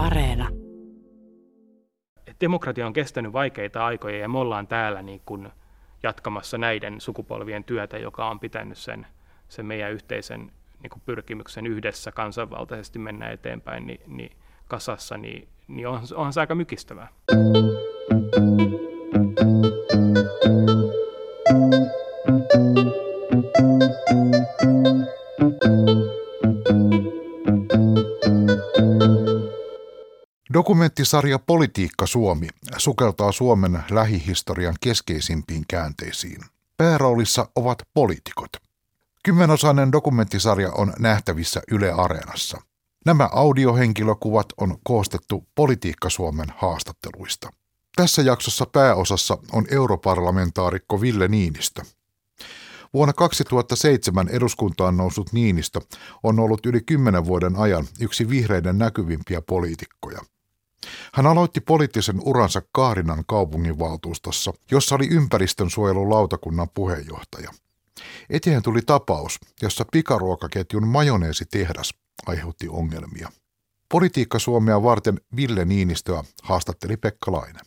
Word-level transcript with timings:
Areena. 0.00 0.48
Demokratia 2.40 2.86
on 2.86 2.92
kestänyt 2.92 3.32
vaikeita 3.32 3.86
aikoja 3.86 4.18
ja 4.18 4.28
me 4.28 4.38
ollaan 4.38 4.66
täällä 4.66 5.02
niin 5.02 5.22
kuin 5.26 5.48
jatkamassa 6.02 6.58
näiden 6.58 7.00
sukupolvien 7.00 7.64
työtä, 7.64 7.98
joka 7.98 8.30
on 8.30 8.40
pitänyt 8.40 8.78
sen, 8.78 9.06
sen 9.48 9.66
meidän 9.66 9.92
yhteisen 9.92 10.52
niin 10.82 10.90
kuin 10.90 11.02
pyrkimyksen 11.06 11.66
yhdessä 11.66 12.12
kansanvaltaisesti 12.12 12.98
mennä 12.98 13.30
eteenpäin 13.30 13.86
niin, 13.86 14.00
niin 14.06 14.32
kasassa, 14.68 15.16
niin, 15.16 15.48
niin 15.68 15.88
on, 15.88 16.00
onhan 16.14 16.32
se 16.32 16.40
aika 16.40 16.54
mykistävää. 16.54 17.08
Dokumenttisarja 30.80 31.38
Politiikka 31.38 32.06
Suomi 32.06 32.48
sukeltaa 32.76 33.32
Suomen 33.32 33.84
lähihistorian 33.90 34.74
keskeisimpiin 34.80 35.64
käänteisiin. 35.68 36.40
Pääroolissa 36.76 37.48
ovat 37.56 37.78
poliitikot. 37.94 38.50
Kymmenosainen 39.24 39.92
dokumenttisarja 39.92 40.72
on 40.72 40.92
nähtävissä 40.98 41.62
Yle 41.70 41.92
Areenassa. 41.92 42.60
Nämä 43.06 43.28
audiohenkilökuvat 43.32 44.46
on 44.60 44.78
koostettu 44.84 45.46
Politiikka 45.54 46.10
Suomen 46.10 46.48
haastatteluista. 46.56 47.50
Tässä 47.96 48.22
jaksossa 48.22 48.66
pääosassa 48.66 49.38
on 49.52 49.66
europarlamentaarikko 49.70 51.00
Ville 51.00 51.28
Niinistö. 51.28 51.82
Vuonna 52.94 53.12
2007 53.12 54.28
eduskuntaan 54.28 54.96
noussut 54.96 55.32
Niinistö 55.32 55.80
on 56.22 56.40
ollut 56.40 56.66
yli 56.66 56.80
kymmenen 56.80 57.24
vuoden 57.24 57.56
ajan 57.56 57.86
yksi 58.00 58.28
vihreiden 58.28 58.78
näkyvimpiä 58.78 59.42
poliitikkoja. 59.42 60.20
Hän 61.14 61.26
aloitti 61.26 61.60
poliittisen 61.60 62.20
uransa 62.24 62.62
Kaarinan 62.72 63.24
kaupunginvaltuustossa, 63.26 64.52
jossa 64.70 64.94
oli 64.94 65.08
ympäristönsuojelulautakunnan 65.08 66.68
puheenjohtaja. 66.74 67.50
Eteen 68.30 68.62
tuli 68.62 68.80
tapaus, 68.86 69.38
jossa 69.62 69.84
pikaruokaketjun 69.92 70.88
majoneesitehdas 70.88 71.94
aiheutti 72.26 72.68
ongelmia. 72.68 73.28
Politiikka 73.88 74.38
Suomea 74.38 74.82
varten 74.82 75.20
Ville 75.36 75.64
Niinistöä 75.64 76.24
haastatteli 76.42 76.96
Pekka 76.96 77.32
Laine. 77.32 77.60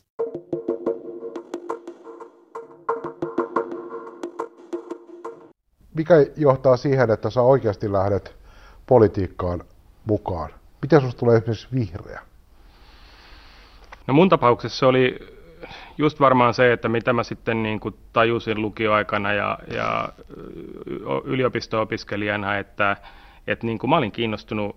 Mikä 5.96 6.16
johtaa 6.38 6.78
siihen, 6.78 7.12
että 7.12 7.30
sä 7.30 7.42
oikeasti 7.42 7.92
lähdet 7.92 8.36
politiikkaan 8.88 9.64
mukaan? 10.06 10.50
Miten 10.82 11.00
sinusta 11.00 11.20
tulee 11.20 11.38
esimerkiksi 11.38 11.68
vihreä? 11.76 12.33
No 14.08 14.14
mun 14.14 14.30
tapauksessa 14.30 14.88
oli 14.88 15.20
just 15.98 16.20
varmaan 16.20 16.54
se, 16.54 16.74
että 16.74 16.90
mitä 16.90 17.14
mä 17.14 17.24
sitten 17.24 17.64
niin 17.64 17.80
kuin 17.80 17.96
tajusin 18.14 18.62
lukioaikana 18.62 19.34
ja, 19.34 19.60
ja 19.74 20.10
yliopisto-opiskelijana, 21.24 22.58
että, 22.58 22.98
että 23.48 23.66
niin 23.66 23.80
kuin 23.80 23.90
mä 23.90 23.98
olin 23.98 24.12
kiinnostunut 24.12 24.76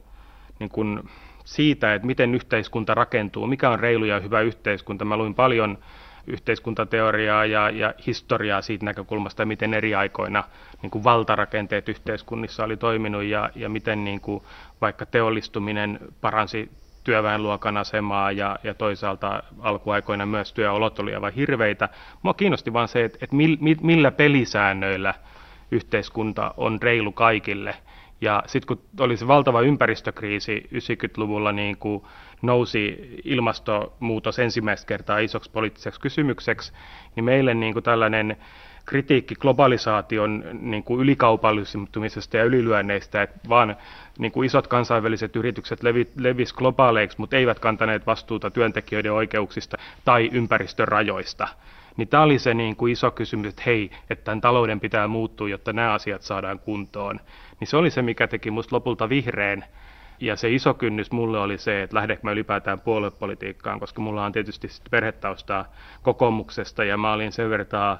niin 0.59 0.71
kuin 0.71 1.03
siitä, 1.45 1.95
että 1.95 2.07
miten 2.07 2.35
yhteiskunta 2.35 2.95
rakentuu, 2.95 3.47
mikä 3.47 3.71
on 3.71 3.81
reilu 3.81 4.05
ja 4.05 4.21
hyvä 4.21 4.41
yhteiskunta. 4.41 5.05
Mä 5.05 5.17
luin 5.17 5.35
paljon 5.35 5.79
yhteiskuntateoriaa 6.27 7.45
ja, 7.45 7.71
ja 7.71 7.95
historiaa 8.07 8.63
siitä 8.63 8.85
näkökulmasta, 8.85 9.45
miten 9.45 9.75
eri 9.75 9.95
aikoina 9.95 10.45
niin 10.83 10.91
kuin 10.91 11.05
valtarakenteet 11.05 11.89
yhteiskunnissa 11.89 12.65
oli 12.65 12.77
toiminut 12.77 13.23
ja, 13.23 13.51
ja 13.55 13.69
miten 13.69 14.05
niin 14.05 14.21
kuin 14.21 14.43
vaikka 14.81 15.07
teollistuminen 15.07 15.99
paransi 16.21 16.71
työväenluokan 17.07 17.77
asemaa 17.77 18.33
ja, 18.33 18.59
ja 18.65 18.75
toisaalta 18.75 19.43
alkuaikoina 19.61 20.27
myös 20.27 20.53
työolot 20.53 20.99
oli 20.99 21.15
aivan 21.15 21.33
hirveitä. 21.33 21.89
Mua 22.23 22.35
kiinnosti 22.35 22.73
vain 22.73 22.89
se, 22.89 23.05
että, 23.05 23.19
että 23.23 23.37
millä 23.83 24.11
pelisäännöillä 24.11 25.15
yhteiskunta 25.71 26.55
on 26.57 26.83
reilu 26.83 27.13
kaikille. 27.13 27.75
Ja 28.21 28.43
sitten 28.47 28.67
kun 28.67 29.05
oli 29.05 29.17
se 29.17 29.27
valtava 29.27 29.61
ympäristökriisi 29.61 30.69
90-luvulla, 30.75 31.53
niin 31.53 31.77
kuin 31.77 32.03
nousi 32.43 33.11
ilmastonmuutos 33.25 34.39
ensimmäistä 34.39 34.87
kertaa 34.87 35.19
isoksi 35.19 35.51
poliittiseksi 35.51 36.01
kysymykseksi, 36.01 36.73
niin 37.17 37.25
meille 37.25 37.55
niin 37.55 37.73
kuin 37.73 37.83
tällainen 37.83 38.37
kritiikki 38.87 39.35
globalisaation 39.35 40.45
niin 40.61 40.83
kuin 40.83 41.01
ylikaupallistumisesta 41.01 42.37
ja 42.37 42.45
ylilyönneistä, 42.45 43.23
että 43.23 43.39
vaan 43.49 43.77
niin 44.19 44.33
kuin 44.33 44.47
isot 44.47 44.67
kansainväliset 44.67 45.37
yritykset 45.37 45.83
levi, 45.83 46.09
levis 46.19 46.53
globaaleiksi, 46.53 47.19
mutta 47.19 47.37
eivät 47.37 47.59
kantaneet 47.59 48.07
vastuuta 48.07 48.51
työntekijöiden 48.51 49.13
oikeuksista 49.13 49.77
tai 50.05 50.31
ympäristön 50.33 50.89
rajoista. 50.89 51.49
Niin 51.97 52.09
tämä 52.09 52.23
oli 52.23 52.39
se 52.39 52.55
niin 52.55 52.77
kuin 52.77 52.93
iso 52.93 53.11
kysymys, 53.11 53.49
että 53.49 53.63
hei, 53.67 53.91
että 54.11 54.25
tämän 54.25 54.41
talouden 54.41 54.81
pitää 54.81 55.09
muuttua, 55.09 55.49
jotta 55.49 55.73
nämä 55.73 55.93
asiat 55.93 56.23
saadaan 56.23 56.59
kuntoon. 56.59 57.21
Niin 57.61 57.69
se 57.69 57.77
oli 57.77 57.91
se, 57.91 58.03
mikä 58.03 58.27
teki 58.27 58.51
minusta 58.51 58.77
lopulta 58.77 59.09
vihreän. 59.09 59.65
Ja 60.21 60.37
se 60.37 60.51
iso 60.51 60.75
kynnys 60.75 61.13
mulle 61.13 61.39
oli 61.39 61.59
se, 61.59 61.83
että 61.83 61.97
lähdekö 61.97 62.21
mä 62.23 62.31
ylipäätään 62.31 62.81
puoluepolitiikkaan, 62.81 63.81
koska 63.81 64.01
mulla 64.01 64.25
on 64.25 64.33
tietysti 64.33 64.69
perhetaustaa 64.91 65.65
kokoomuksesta 66.03 66.85
ja 66.85 66.97
mä 66.97 67.13
olin 67.13 67.33
sen 67.33 67.51
verran 67.51 67.99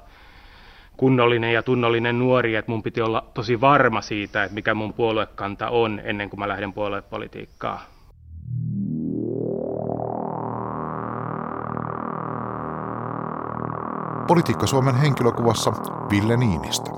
kunnollinen 0.97 1.53
ja 1.53 1.63
tunnollinen 1.63 2.19
nuori, 2.19 2.55
että 2.55 2.71
mun 2.71 2.83
piti 2.83 3.01
olla 3.01 3.25
tosi 3.33 3.61
varma 3.61 4.01
siitä, 4.01 4.43
että 4.43 4.55
mikä 4.55 4.73
mun 4.73 4.93
puoluekanta 4.93 5.69
on 5.69 6.01
ennen 6.03 6.29
kuin 6.29 6.39
mä 6.39 6.47
lähden 6.47 6.73
puoluepolitiikkaan. 6.73 7.79
Politiikka 14.27 14.67
Suomen 14.67 14.95
henkilökuvassa 14.95 15.71
Ville 16.11 16.37
Niinistö. 16.37 16.91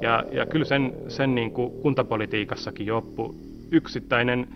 Ja, 0.00 0.24
ja 0.32 0.46
kyllä 0.46 0.64
sen, 0.64 0.92
sen 1.08 1.34
niin 1.34 1.50
kuin 1.50 1.82
kuntapolitiikassakin 1.82 2.86
joppu 2.86 3.34
yksittäinen 3.70 4.48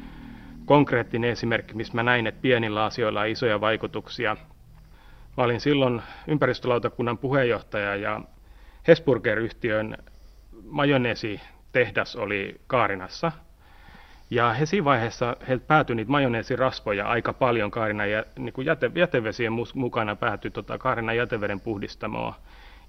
konkreettinen 0.64 1.30
esimerkki, 1.30 1.74
missä 1.74 1.94
mä 1.94 2.02
näin, 2.02 2.26
että 2.26 2.42
pienillä 2.42 2.84
asioilla 2.84 3.20
on 3.20 3.28
isoja 3.28 3.60
vaikutuksia– 3.60 4.36
Mä 5.38 5.44
olin 5.44 5.60
silloin 5.60 6.02
ympäristölautakunnan 6.26 7.18
puheenjohtaja 7.18 7.96
ja 7.96 8.20
Hesburger-yhtiön 8.88 9.98
majoneesitehdas 10.64 12.16
oli 12.16 12.60
Kaarinassa. 12.66 13.32
Ja 14.30 14.52
he 14.52 14.66
siinä 14.66 14.84
vaiheessa 14.84 15.36
heiltä 15.48 15.66
päätyi 15.66 15.96
niitä 15.96 16.10
majoneesirasvoja 16.10 17.06
aika 17.06 17.32
paljon 17.32 17.70
Kaarinan 17.70 18.10
ja, 18.10 18.24
niin 18.38 18.54
jäte, 18.64 18.90
jätevesien 18.94 19.52
mukana 19.74 20.16
päätyi 20.16 20.50
tota 20.50 20.78
Kaarinan 20.78 21.16
jäteveden 21.16 21.60
puhdistamoa. 21.60 22.34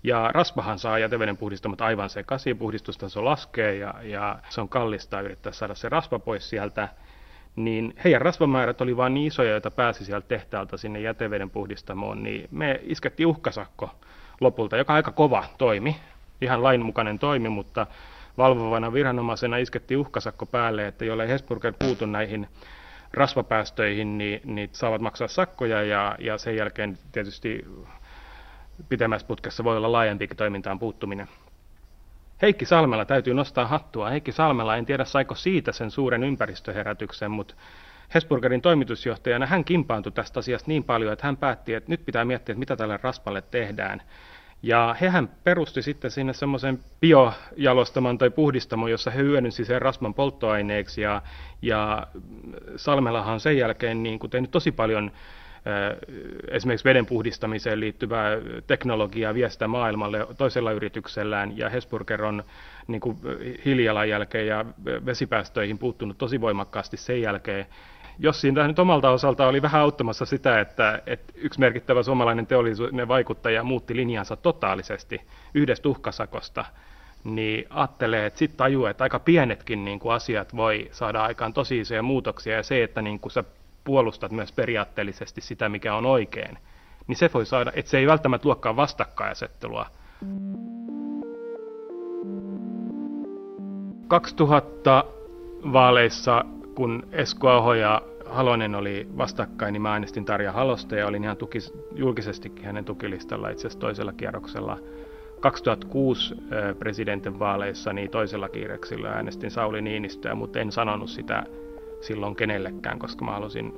Ja 0.04 0.32
raspahan 0.34 0.80
saa 0.80 1.00
jäteveden 1.00 1.38
puhdistamot 1.38 1.82
aivan 1.82 2.10
sekaisin, 2.10 2.58
puhdistustaso 2.58 3.26
laskee 3.26 3.76
ja, 3.76 3.94
ja 4.02 4.40
se 4.50 4.62
on 4.62 4.70
kallista 4.70 5.22
yrittää 5.22 5.52
saada 5.52 5.76
se 5.76 5.90
rasva 5.90 6.20
pois 6.20 6.50
sieltä 6.50 6.90
niin 7.66 7.94
heidän 8.04 8.22
rasvamäärät 8.22 8.82
oli 8.82 8.98
vain 8.98 9.14
niin 9.14 9.28
isoja, 9.28 9.52
joita 9.52 9.72
pääsi 9.72 10.06
sieltä 10.06 10.28
tehtaalta 10.28 10.78
sinne 10.78 11.00
jäteveden 11.00 11.50
puhdistamoon, 11.50 12.24
niin 12.24 12.48
me 12.52 12.80
iskettiin 12.84 13.28
uhkasakko 13.28 13.92
lopulta, 14.42 14.78
joka 14.78 14.94
aika 14.94 15.12
kova 15.12 15.46
toimi, 15.58 15.96
ihan 16.42 16.64
lainmukainen 16.64 17.20
toimi, 17.20 17.50
mutta 17.50 17.88
valvovana 18.38 18.94
viranomaisena 18.94 19.58
iskettiin 19.58 19.98
uhkasakko 19.98 20.46
päälle, 20.46 20.88
että 20.88 21.06
jolle 21.06 21.28
Hesburger 21.28 21.74
puutu 21.80 22.06
näihin 22.06 22.48
rasvapäästöihin, 23.14 24.18
niin, 24.18 24.42
niin 24.46 24.70
saavat 24.72 25.02
maksaa 25.02 25.28
sakkoja 25.28 25.84
ja, 25.84 26.16
ja 26.20 26.38
sen 26.38 26.56
jälkeen 26.56 26.98
tietysti 27.12 27.66
pitemmässä 28.90 29.28
putkessa 29.28 29.64
voi 29.64 29.78
olla 29.78 29.92
laajempikin 29.92 30.38
toimintaan 30.38 30.80
puuttuminen. 30.80 31.28
Heikki 32.42 32.66
Salmela 32.66 33.06
täytyy 33.06 33.34
nostaa 33.34 33.68
hattua. 33.68 34.10
Heikki 34.10 34.32
Salmela, 34.32 34.78
en 34.78 34.86
tiedä 34.86 35.06
saiko 35.06 35.36
siitä 35.36 35.72
sen 35.72 35.92
suuren 35.92 36.24
ympäristöherätyksen, 36.24 37.32
mutta 37.32 37.56
Hesburgerin 38.14 38.62
toimitusjohtajana 38.62 39.46
hän 39.46 39.66
kimpaantui 39.66 40.12
tästä 40.12 40.40
asiasta 40.40 40.68
niin 40.68 40.84
paljon, 40.84 41.14
että 41.14 41.28
hän 41.28 41.38
päätti, 41.38 41.74
että 41.74 41.92
nyt 41.92 42.06
pitää 42.06 42.26
miettiä, 42.26 42.54
että 42.54 42.60
mitä 42.60 42.76
tälle 42.76 43.00
raspalle 43.04 43.42
tehdään. 43.42 44.02
Ja 44.64 44.96
hehän 45.02 45.30
perusti 45.44 45.82
sitten 45.82 46.12
sinne 46.12 46.34
semmoisen 46.34 46.80
biojalostaman 47.02 48.18
tai 48.18 48.30
puhdistamon, 48.30 48.92
jossa 48.92 49.12
he 49.12 49.22
hyödynsi 49.22 49.66
sen 49.66 49.82
rasvan 49.82 50.14
polttoaineeksi. 50.14 51.02
Ja, 51.02 51.22
ja 51.62 52.08
Salmelahan 52.76 53.34
on 53.34 53.40
sen 53.40 53.58
jälkeen 53.58 54.04
niin 54.04 54.20
kuin 54.20 54.30
tehnyt 54.30 54.52
tosi 54.52 54.72
paljon 54.72 55.12
esimerkiksi 56.48 56.86
veden 56.86 57.06
puhdistamiseen 57.06 57.80
liittyvää 57.80 58.38
teknologiaa 58.68 59.34
viestä 59.34 59.68
maailmalle 59.68 60.28
toisella 60.38 60.72
yrityksellään, 60.72 61.58
ja 61.58 61.70
Hesburger 61.70 62.24
on 62.24 62.44
niin 62.88 63.02
kuin 63.02 63.18
hiilijalanjälkeen 63.66 64.48
ja 64.48 64.66
vesipäästöihin 65.06 65.78
puuttunut 65.78 66.18
tosi 66.18 66.42
voimakkaasti 66.42 66.98
sen 66.98 67.22
jälkeen. 67.22 67.66
Jos 68.22 68.42
siinä 68.42 68.68
nyt 68.68 68.80
omalta 68.80 69.10
osalta 69.10 69.48
oli 69.48 69.62
vähän 69.62 69.82
auttamassa 69.82 70.26
sitä, 70.26 70.60
että, 70.60 71.02
että 71.06 71.34
yksi 71.36 71.60
merkittävä 71.60 72.04
suomalainen 72.04 72.48
teollisuuden 72.48 73.08
vaikuttaja 73.08 73.64
muutti 73.64 73.96
linjansa 73.96 74.36
totaalisesti 74.36 75.22
yhdestä 75.54 75.90
uhkasakosta 75.90 76.66
niin 77.24 77.66
ajattelee, 77.70 78.26
että 78.26 78.40
sitten 78.40 78.58
tajuu, 78.58 78.86
että 78.86 79.04
aika 79.04 79.20
pienetkin 79.20 79.86
niin 79.86 80.00
kuin 80.00 80.14
asiat 80.14 80.56
voi 80.56 80.88
saada 80.92 81.24
aikaan 81.24 81.54
tosi 81.54 81.80
isoja 81.80 82.04
muutoksia 82.04 82.56
ja 82.56 82.64
se, 82.64 82.84
että 82.84 83.02
niin 83.02 83.20
kuin 83.20 83.32
sä 83.32 83.44
puolustat 83.90 84.32
myös 84.32 84.52
periaatteellisesti 84.52 85.42
sitä, 85.42 85.70
mikä 85.70 85.96
on 85.96 86.06
oikein, 86.06 86.58
niin 87.08 87.16
se 87.16 87.30
voi 87.34 87.46
saada, 87.46 87.72
että 87.76 87.92
se 87.92 87.98
ei 87.98 88.08
välttämättä 88.08 88.48
luokkaan 88.48 88.76
vastakkainasettelua. 88.76 89.86
2000 94.08 95.04
vaaleissa, 95.74 96.46
kun 96.76 97.08
Esko 97.12 97.50
Aho 97.50 97.74
ja 97.74 98.02
Halonen 98.26 98.76
oli 98.76 99.08
vastakkain, 99.18 99.74
niin 99.74 99.82
mä 99.82 99.92
äänestin 99.92 100.26
Tarja 100.26 100.52
Halosta 100.52 100.96
ja 100.96 101.08
olin 101.08 101.24
ihan 101.24 101.38
tukis, 101.38 101.74
julkisestikin 101.96 102.66
hänen 102.66 102.86
tukilistalla 102.86 103.50
itse 103.50 103.68
asiassa 103.68 103.80
toisella 103.80 104.14
kierroksella. 104.14 104.78
2006 105.40 106.36
presidentin 106.80 107.40
vaaleissa 107.40 107.94
niin 107.94 108.10
toisella 108.10 108.50
kierroksella 108.50 109.08
äänestin 109.08 109.52
Sauli 109.52 109.82
Niinistöä, 109.82 110.36
mutta 110.36 110.60
en 110.60 110.72
sanonut 110.72 111.10
sitä 111.10 111.44
silloin 112.02 112.36
kenellekään, 112.36 113.00
koska 113.00 113.26
mä 113.26 113.32
halusin, 113.32 113.74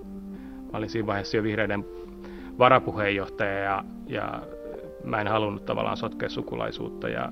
mä 0.72 0.78
olin 0.78 0.90
siinä 0.90 1.08
vaiheessa 1.08 1.38
jo 1.38 1.44
vihreiden 1.44 1.86
varapuheenjohtaja 2.60 3.60
ja, 3.60 3.84
ja 4.08 4.42
mä 5.04 5.22
en 5.22 5.28
halunnut 5.28 5.66
tavallaan 5.66 5.98
sotkea 5.98 6.30
sukulaisuutta 6.30 7.10
ja 7.10 7.32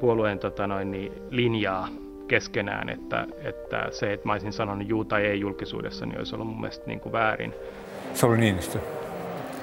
puolueen 0.00 0.38
tota 0.38 0.66
noin, 0.66 0.90
niin, 0.90 1.12
linjaa 1.30 1.88
keskenään, 2.28 2.88
että, 2.88 3.26
että 3.44 3.88
se, 3.90 4.12
että 4.12 4.26
mä 4.26 4.32
olisin 4.32 4.52
sanonut 4.52 4.88
juu 4.88 5.04
tai 5.04 5.26
ei 5.26 5.40
julkisuudessa, 5.40 6.06
niin 6.06 6.18
olisi 6.18 6.34
ollut 6.34 6.48
mun 6.48 6.60
mielestä 6.60 6.86
niin 6.86 7.00
kuin 7.00 7.12
väärin. 7.12 7.54
Sauli 8.14 8.38
Niinistö, 8.38 8.78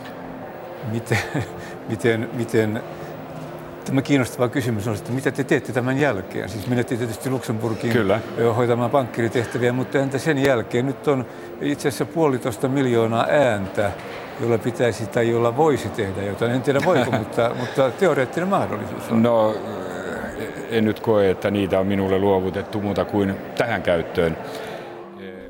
miten, 0.94 1.18
miten, 1.90 2.30
miten 2.34 2.84
Tämä 3.86 4.02
kiinnostava 4.02 4.50
kysymys 4.50 4.88
on, 4.88 4.96
että 4.96 5.12
mitä 5.12 5.32
te 5.32 5.44
teette 5.44 5.74
tämän 5.74 6.00
jälkeen? 6.00 6.50
Siis 6.50 6.68
menette 6.68 6.98
tietysti 6.98 7.30
Luxemburgiin 7.30 7.94
Kyllä. 7.94 8.20
hoitamaan 8.56 8.92
pankkiritehtäviä, 8.92 9.74
mutta 9.74 10.00
entä 10.00 10.18
sen 10.18 10.38
jälkeen? 10.38 10.86
Nyt 10.86 11.08
on 11.08 11.26
itse 11.62 11.88
asiassa 11.88 12.06
puolitoista 12.06 12.68
miljoonaa 12.68 13.26
ääntä, 13.30 13.92
jolla 14.42 14.58
pitäisi 14.58 15.08
tai 15.08 15.30
jolla 15.30 15.58
voisi 15.58 15.90
tehdä 15.90 16.24
jotain. 16.24 16.52
En 16.52 16.62
tiedä 16.62 16.80
voiko, 16.86 17.12
mutta, 17.20 17.56
mutta 17.60 17.92
teoreettinen 17.92 18.50
mahdollisuus 18.50 19.10
on. 19.12 19.24
No, 19.24 19.56
en 20.70 20.86
nyt 20.86 21.00
koe, 21.00 21.30
että 21.30 21.52
niitä 21.52 21.80
on 21.80 21.88
minulle 21.88 22.20
luovutettu 22.20 22.82
muuta 22.82 23.06
kuin 23.06 23.36
tähän 23.58 23.82
käyttöön. 23.82 24.38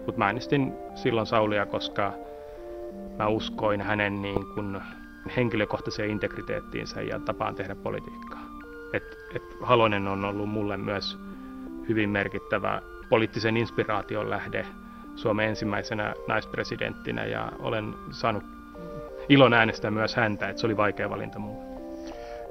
Mutta 0.06 0.20
mä 0.20 0.26
äänestin 0.26 0.74
silloin 0.96 1.28
Saulia, 1.28 1.66
koska 1.66 2.14
mä 3.18 3.28
uskoin 3.28 3.82
hänen 3.82 4.22
niin 4.22 4.46
kun 4.56 4.82
henkilökohtaiseen 5.38 6.10
integriteettiinsä 6.10 7.02
ja 7.02 7.20
tapaan 7.20 7.56
tehdä 7.56 7.76
politiikkaa. 7.76 8.40
Et, 8.94 9.04
et 9.36 9.44
Halonen 9.62 10.08
on 10.08 10.26
ollut 10.26 10.50
mulle 10.50 10.78
myös 10.78 11.18
hyvin 11.90 12.10
merkittävä 12.10 12.82
poliittisen 13.10 13.58
inspiraation 13.58 14.30
lähde 14.30 14.66
Suomen 15.16 15.50
ensimmäisenä 15.50 16.14
naispresidenttinä 16.28 17.26
ja 17.26 17.52
olen 17.60 17.94
saanut 18.12 18.44
ilon 19.30 19.54
äänestää 19.54 19.92
myös 19.92 20.16
häntä, 20.16 20.50
että 20.50 20.60
se 20.60 20.68
oli 20.68 20.78
vaikea 20.78 21.10
valinta 21.10 21.40
mulle. 21.40 21.66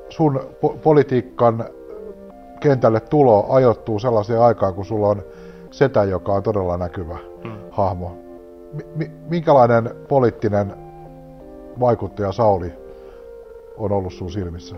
Sun 0.09 0.41
po- 0.41 0.79
politiikan 0.83 1.65
kentälle 2.61 3.01
tulo 3.01 3.47
ajoittuu 3.53 3.99
sellaiseen 3.99 4.41
aikaan, 4.41 4.75
kun 4.75 4.85
sulla 4.85 5.09
on 5.09 5.23
setä, 5.71 6.05
joka 6.05 6.33
on 6.33 6.43
todella 6.43 6.77
näkyvä 6.77 7.19
mm. 7.45 7.51
hahmo. 7.71 8.19
M- 8.97 9.29
minkälainen 9.29 9.91
poliittinen 10.09 10.84
vaikuttaja 11.81 12.33
Sauli 12.33 12.73
on 13.77 13.93
ollut 13.93 14.13
sun 14.13 14.31
silmissä? 14.31 14.77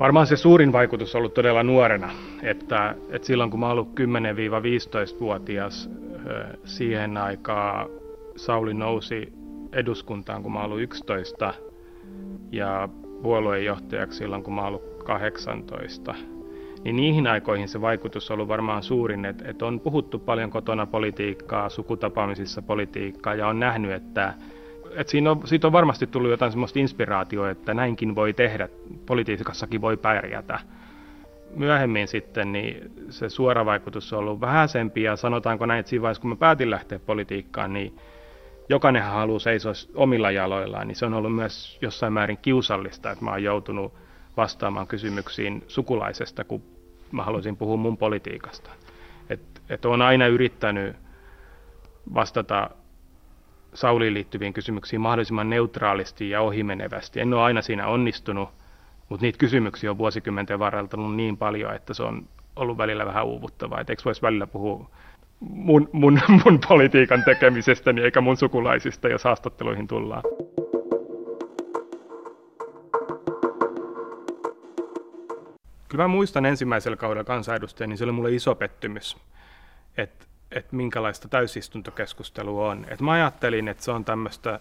Varmaan 0.00 0.26
se 0.26 0.36
suurin 0.36 0.72
vaikutus 0.72 1.14
on 1.14 1.18
ollut 1.18 1.34
todella 1.34 1.62
nuorena, 1.62 2.10
että, 2.42 2.94
että 3.10 3.26
silloin 3.26 3.50
kun 3.50 3.60
mä 3.60 3.70
ollut 3.70 3.88
10-15-vuotias, 3.88 5.90
siihen 6.64 7.16
aikaan 7.16 7.90
Sauli 8.36 8.74
nousi 8.74 9.32
eduskuntaan, 9.72 10.42
kun 10.42 10.52
mä 10.52 10.64
ollut 10.64 10.80
11 10.80 11.54
ja 12.52 12.88
puoluejohtajaksi 13.22 14.18
silloin, 14.18 14.42
kun 14.42 14.54
mä 14.54 14.66
ollut 14.66 15.04
18 15.04 16.14
niin 16.84 16.96
niihin 16.96 17.26
aikoihin 17.26 17.68
se 17.68 17.80
vaikutus 17.80 18.30
on 18.30 18.34
ollut 18.34 18.48
varmaan 18.48 18.82
suurin, 18.82 19.24
että, 19.24 19.48
että 19.48 19.66
on 19.66 19.80
puhuttu 19.80 20.18
paljon 20.18 20.50
kotona 20.50 20.86
politiikkaa, 20.86 21.68
sukutapaamisissa 21.68 22.62
politiikkaa 22.62 23.34
ja 23.34 23.48
on 23.48 23.60
nähnyt, 23.60 23.90
että, 23.90 24.34
että 24.94 25.10
siinä 25.10 25.30
on, 25.30 25.40
siitä 25.44 25.66
on 25.66 25.72
varmasti 25.72 26.06
tullut 26.06 26.30
jotain 26.30 26.52
sellaista 26.52 26.78
inspiraatioa, 26.78 27.50
että 27.50 27.74
näinkin 27.74 28.14
voi 28.14 28.32
tehdä, 28.32 28.68
politiikassakin 29.06 29.80
voi 29.80 29.96
pärjätä. 29.96 30.58
Myöhemmin 31.56 32.08
sitten 32.08 32.52
niin 32.52 32.92
se 33.10 33.28
suora 33.28 33.64
vaikutus 33.64 34.12
on 34.12 34.18
ollut 34.18 34.40
vähäisempi 34.40 35.02
ja 35.02 35.16
sanotaanko 35.16 35.66
näin, 35.66 35.80
että 35.80 35.90
siinä 35.90 36.02
vaiheessa 36.02 36.20
kun 36.20 36.30
mä 36.30 36.36
päätin 36.36 36.70
lähteä 36.70 36.98
politiikkaan, 36.98 37.72
niin 37.72 37.96
jokainen 38.68 39.02
haluaa 39.02 39.38
seisoa 39.38 39.72
omilla 39.94 40.30
jaloillaan, 40.30 40.88
niin 40.88 40.96
se 40.96 41.06
on 41.06 41.14
ollut 41.14 41.34
myös 41.34 41.78
jossain 41.82 42.12
määrin 42.12 42.38
kiusallista, 42.42 43.10
että 43.10 43.24
mä 43.24 43.30
oon 43.30 43.42
joutunut 43.42 43.94
vastaamaan 44.36 44.86
kysymyksiin 44.86 45.64
sukulaisesta, 45.68 46.44
kun 46.44 46.62
mä 47.12 47.22
haluaisin 47.22 47.56
puhua 47.56 47.76
mun 47.76 47.96
politiikasta. 47.96 48.70
Et, 49.30 49.40
et 49.68 49.84
olen 49.84 50.02
aina 50.02 50.26
yrittänyt 50.26 50.96
vastata 52.14 52.70
Sauliin 53.80 54.14
liittyviin 54.14 54.52
kysymyksiin 54.52 55.00
mahdollisimman 55.00 55.50
neutraalisti 55.50 56.30
ja 56.30 56.40
ohimenevästi. 56.40 57.20
En 57.20 57.34
ole 57.34 57.42
aina 57.42 57.62
siinä 57.62 57.86
onnistunut, 57.86 58.48
mutta 59.08 59.26
niitä 59.26 59.38
kysymyksiä 59.38 59.90
on 59.90 59.98
vuosikymmenten 59.98 60.58
varrella 60.58 60.88
tullut 60.88 61.16
niin 61.16 61.36
paljon, 61.36 61.74
että 61.74 61.94
se 61.94 62.02
on 62.02 62.28
ollut 62.56 62.78
välillä 62.78 63.06
vähän 63.06 63.26
uuvuttavaa. 63.26 63.80
Et 63.80 63.90
eikö 63.90 64.02
voisi 64.04 64.22
välillä 64.22 64.46
puhua 64.46 64.90
mun, 65.40 65.88
mun, 65.92 66.20
mun 66.44 66.60
politiikan 66.68 67.24
tekemisestäni 67.24 68.00
eikä 68.00 68.20
mun 68.20 68.36
sukulaisista, 68.36 69.08
jos 69.08 69.24
haastatteluihin 69.24 69.88
tullaan. 69.88 70.22
Kyllä 75.88 76.04
mä 76.04 76.08
muistan 76.08 76.46
ensimmäisellä 76.46 76.96
kaudella 76.96 77.24
kansanedustajana, 77.24 77.88
niin 77.88 77.98
se 77.98 78.04
oli 78.04 78.12
mulle 78.12 78.34
iso 78.34 78.54
pettymys, 78.54 79.16
että 79.96 80.27
et 80.52 80.72
minkälaista 80.72 81.28
täysistuntokeskustelua 81.28 82.70
on. 82.70 82.86
Et 82.88 83.00
mä 83.00 83.12
ajattelin, 83.12 83.68
että 83.68 83.84
se 83.84 83.90
on 83.90 84.04
tämmöistä, 84.04 84.60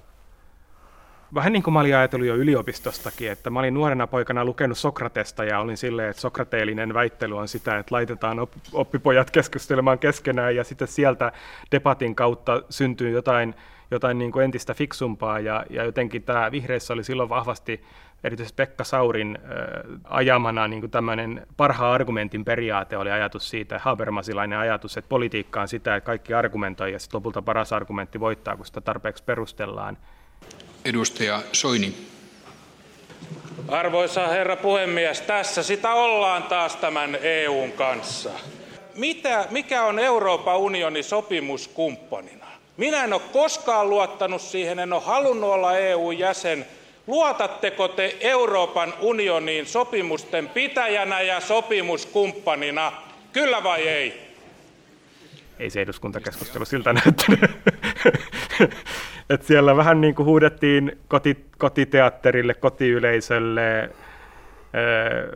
vähän 1.34 1.54
niin 1.54 1.64
kuin 1.64 1.74
mä 1.74 1.80
olin 1.80 1.96
ajatellut 1.96 2.28
jo 2.28 2.36
yliopistostakin, 2.36 3.32
että 3.32 3.50
mä 3.50 3.60
olin 3.60 3.74
nuorena 3.74 4.08
poikana 4.08 4.46
lukenut 4.46 4.78
Sokratesta 4.78 5.44
ja 5.44 5.60
olin 5.60 5.78
silleen, 5.78 6.10
että 6.10 6.22
sokrateellinen 6.22 6.94
väittely 6.94 7.38
on 7.38 7.48
sitä, 7.48 7.80
että 7.80 7.96
laitetaan 7.96 8.38
oppipojat 8.74 9.32
keskustelemaan 9.32 10.00
keskenään 10.00 10.56
ja 10.56 10.64
sitten 10.64 10.88
sieltä 10.88 11.32
debatin 11.72 12.16
kautta 12.16 12.64
syntyy 12.70 13.10
jotain, 13.10 13.56
jotain 13.92 14.18
niin 14.18 14.32
kuin 14.32 14.46
entistä 14.46 14.74
fiksumpaa 14.74 15.40
ja, 15.40 15.66
ja 15.70 15.84
jotenkin 15.84 16.24
tämä 16.24 16.52
vihreissä 16.52 16.94
oli 16.94 17.04
silloin 17.04 17.30
vahvasti 17.30 17.84
erityisesti 18.24 18.56
Pekka 18.56 18.84
Saurin 18.84 19.38
äh, 19.44 19.52
ajamana 20.04 20.68
niin 20.68 20.80
kuin 20.80 20.92
tämmöinen 20.92 21.48
parhaan 21.58 21.94
argumentin 21.94 22.46
periaate 22.46 22.98
oli 22.98 23.12
ajatus 23.12 23.50
siitä, 23.50 23.80
Habermasilainen 23.80 24.60
ajatus, 24.60 24.98
että 24.98 25.10
politiikka 25.10 25.62
on 25.62 25.68
sitä, 25.68 25.96
että 25.96 26.06
kaikki 26.06 26.34
argumentoi 26.34 26.92
ja 26.92 27.00
sitten 27.00 27.18
lopulta 27.18 27.42
paras 27.42 27.74
argumentti 27.74 28.20
voittaa, 28.20 28.56
kun 28.56 28.66
sitä 28.66 28.82
tarpeeksi 28.82 29.24
perustellaan. 29.24 29.98
Edustaja 30.86 31.42
Soini. 31.52 31.94
Arvoisa 33.68 34.28
herra 34.28 34.56
puhemies, 34.56 35.22
tässä 35.22 35.64
sitä 35.64 35.94
ollaan 35.94 36.44
taas 36.44 36.76
tämän 36.76 37.18
EUn 37.22 37.72
kanssa. 37.72 38.30
Mitä, 38.96 39.46
mikä 39.50 39.84
on 39.84 40.00
Euroopan 40.00 40.58
unionin 40.58 41.04
sopimuskumppanina? 41.04 42.46
Minä 42.78 43.04
en 43.04 43.14
ole 43.14 43.22
koskaan 43.34 43.90
luottanut 43.90 44.42
siihen, 44.42 44.80
en 44.80 44.94
ole 44.94 45.02
halunnut 45.02 45.50
olla 45.50 45.78
EU-jäsen, 45.78 46.66
Luotatteko 47.08 47.88
te 47.88 48.18
Euroopan 48.22 48.94
unioniin 49.02 49.66
sopimusten 49.66 50.50
pitäjänä 50.50 51.22
ja 51.22 51.40
sopimuskumppanina? 51.40 52.92
Kyllä 53.34 53.64
vai 53.64 53.88
ei? 53.88 54.28
Ei 55.60 55.70
se 55.70 55.82
eduskuntakeskustelu 55.82 56.66
siltä 56.66 56.94
näyttänyt. 56.94 57.52
Et 59.30 59.44
siellä 59.44 59.76
vähän 59.76 60.02
niin 60.02 60.16
kuin 60.16 60.26
huudettiin 60.26 60.98
koti, 61.08 61.46
kotiteatterille, 61.58 62.54
kotiyleisölle. 62.54 63.90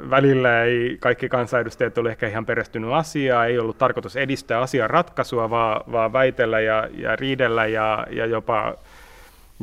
Välillä 0.10 0.64
ei 0.64 0.98
kaikki 1.00 1.30
kansanedustajat 1.30 1.98
ole 1.98 2.10
ehkä 2.10 2.28
ihan 2.28 2.46
perehtynyt 2.46 2.94
asiaa, 2.94 3.46
ei 3.46 3.60
ollut 3.60 3.78
tarkoitus 3.78 4.16
edistää 4.16 4.60
asian 4.60 4.90
ratkaisua, 4.90 5.50
vaan, 5.50 5.82
vaan 5.92 6.14
väitellä 6.14 6.60
ja, 6.60 6.90
ja 6.94 7.16
riidellä 7.16 7.68
ja, 7.68 8.08
ja 8.10 8.26
jopa 8.26 8.78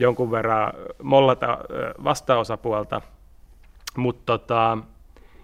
jonkun 0.01 0.31
verran 0.31 0.73
mollata 1.03 1.59
vastaosapuolta. 2.05 3.01
Mutta 3.97 4.39
tota, 4.39 4.79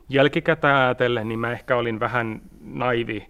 jälkikäteen 0.09 0.75
ajatellen, 0.75 1.29
niin 1.29 1.39
mä 1.39 1.53
ehkä 1.53 1.77
olin 1.77 2.01
vähän 2.01 2.43
naivi, 2.61 3.27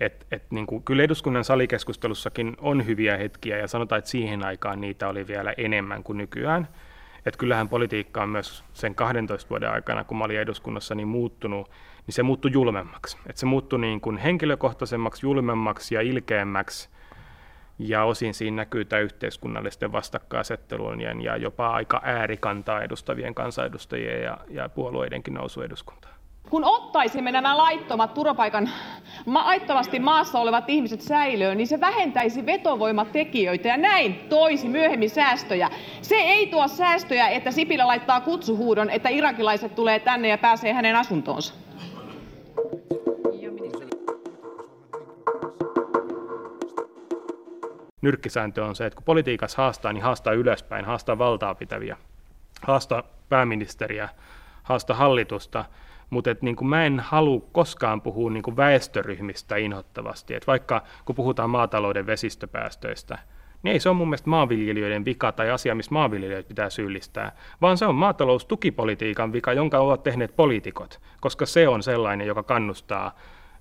että 0.00 0.26
et, 0.30 0.50
niin 0.50 0.66
kyllä 0.84 1.02
eduskunnan 1.02 1.44
salikeskustelussakin 1.44 2.56
on 2.60 2.86
hyviä 2.86 3.16
hetkiä, 3.16 3.58
ja 3.58 3.68
sanotaan, 3.68 3.98
että 3.98 4.10
siihen 4.10 4.46
aikaan 4.46 4.80
niitä 4.80 5.08
oli 5.08 5.26
vielä 5.26 5.54
enemmän 5.56 6.02
kuin 6.02 6.18
nykyään. 6.18 6.68
Että 7.26 7.38
kyllähän 7.38 7.68
politiikka 7.68 8.22
on 8.22 8.28
myös 8.28 8.64
sen 8.72 8.94
12 8.94 9.50
vuoden 9.50 9.70
aikana, 9.70 10.04
kun 10.04 10.18
mä 10.18 10.24
olin 10.24 10.40
eduskunnassa, 10.40 10.94
niin 10.94 11.08
muuttunut 11.08 11.70
niin 12.06 12.14
se 12.14 12.22
muuttui 12.22 12.52
julmemmaksi. 12.52 13.18
Et 13.26 13.36
se 13.36 13.46
muuttui 13.46 13.80
niin 13.80 14.00
kuin 14.00 14.16
henkilökohtaisemmaksi, 14.16 15.26
julmemmaksi 15.26 15.94
ja 15.94 16.00
ilkeämmäksi. 16.00 16.88
Ja 17.88 18.04
osin 18.04 18.34
siinä 18.34 18.56
näkyy 18.56 18.84
tämä 18.84 19.00
yhteiskunnallisten 19.00 19.92
vastakkainasettelujen 19.92 21.20
ja 21.20 21.36
jopa 21.36 21.70
aika 21.70 22.00
äärikantaa 22.04 22.82
edustavien 22.82 23.34
kansanedustajien 23.34 24.22
ja, 24.22 24.38
ja 24.50 24.68
puolueidenkin 24.68 25.34
nousu 25.34 25.62
eduskuntaan 25.62 26.12
kun 26.50 26.64
ottaisimme 26.64 27.32
nämä 27.32 27.56
laittomat 27.56 28.14
turvapaikan, 28.14 28.70
laittomasti 29.26 29.98
maassa 29.98 30.38
olevat 30.38 30.70
ihmiset 30.70 31.00
säilöön, 31.00 31.56
niin 31.56 31.66
se 31.66 31.80
vähentäisi 31.80 32.46
vetovoimatekijöitä 32.46 33.68
ja 33.68 33.76
näin 33.76 34.14
toisi 34.14 34.68
myöhemmin 34.68 35.10
säästöjä. 35.10 35.70
Se 36.02 36.14
ei 36.14 36.46
tuo 36.46 36.68
säästöjä, 36.68 37.28
että 37.28 37.50
Sipilä 37.50 37.86
laittaa 37.86 38.20
kutsuhuudon, 38.20 38.90
että 38.90 39.08
irakilaiset 39.08 39.74
tulee 39.74 40.00
tänne 40.00 40.28
ja 40.28 40.38
pääsee 40.38 40.72
hänen 40.72 40.96
asuntoonsa. 40.96 41.54
Nyrkkisääntö 48.02 48.64
on 48.64 48.76
se, 48.76 48.86
että 48.86 48.96
kun 48.96 49.04
politiikassa 49.04 49.62
haastaa, 49.62 49.92
niin 49.92 50.04
haastaa 50.04 50.32
ylöspäin, 50.32 50.84
haastaa 50.84 51.18
valtaa 51.18 51.54
pitäviä, 51.54 51.96
haastaa 52.62 53.02
pääministeriä, 53.28 54.08
haastaa 54.62 54.96
hallitusta, 54.96 55.64
mutta 56.10 56.30
et 56.30 56.42
niin 56.42 56.56
kuin 56.56 56.68
mä 56.68 56.84
en 56.84 57.00
halua 57.00 57.42
koskaan 57.52 58.00
puhua 58.00 58.30
niin 58.30 58.42
kuin 58.42 58.56
väestöryhmistä 58.56 59.56
inhottavasti. 59.56 60.34
Et 60.34 60.46
vaikka 60.46 60.82
kun 61.04 61.16
puhutaan 61.16 61.50
maatalouden 61.50 62.06
vesistöpäästöistä, 62.06 63.18
niin 63.62 63.72
ei 63.72 63.80
se 63.80 63.88
ole 63.88 63.96
mun 63.96 64.08
mielestä 64.08 64.30
maanviljelijöiden 64.30 65.04
vika 65.04 65.32
tai 65.32 65.50
asia, 65.50 65.74
missä 65.74 65.92
maanviljelijöitä 65.92 66.48
pitää 66.48 66.70
syyllistää, 66.70 67.32
vaan 67.60 67.78
se 67.78 67.86
on 67.86 67.94
maataloustukipolitiikan 67.94 69.32
vika, 69.32 69.52
jonka 69.52 69.78
ovat 69.78 70.02
tehneet 70.02 70.36
poliitikot, 70.36 71.00
koska 71.20 71.46
se 71.46 71.68
on 71.68 71.82
sellainen, 71.82 72.26
joka 72.26 72.42
kannustaa 72.42 73.16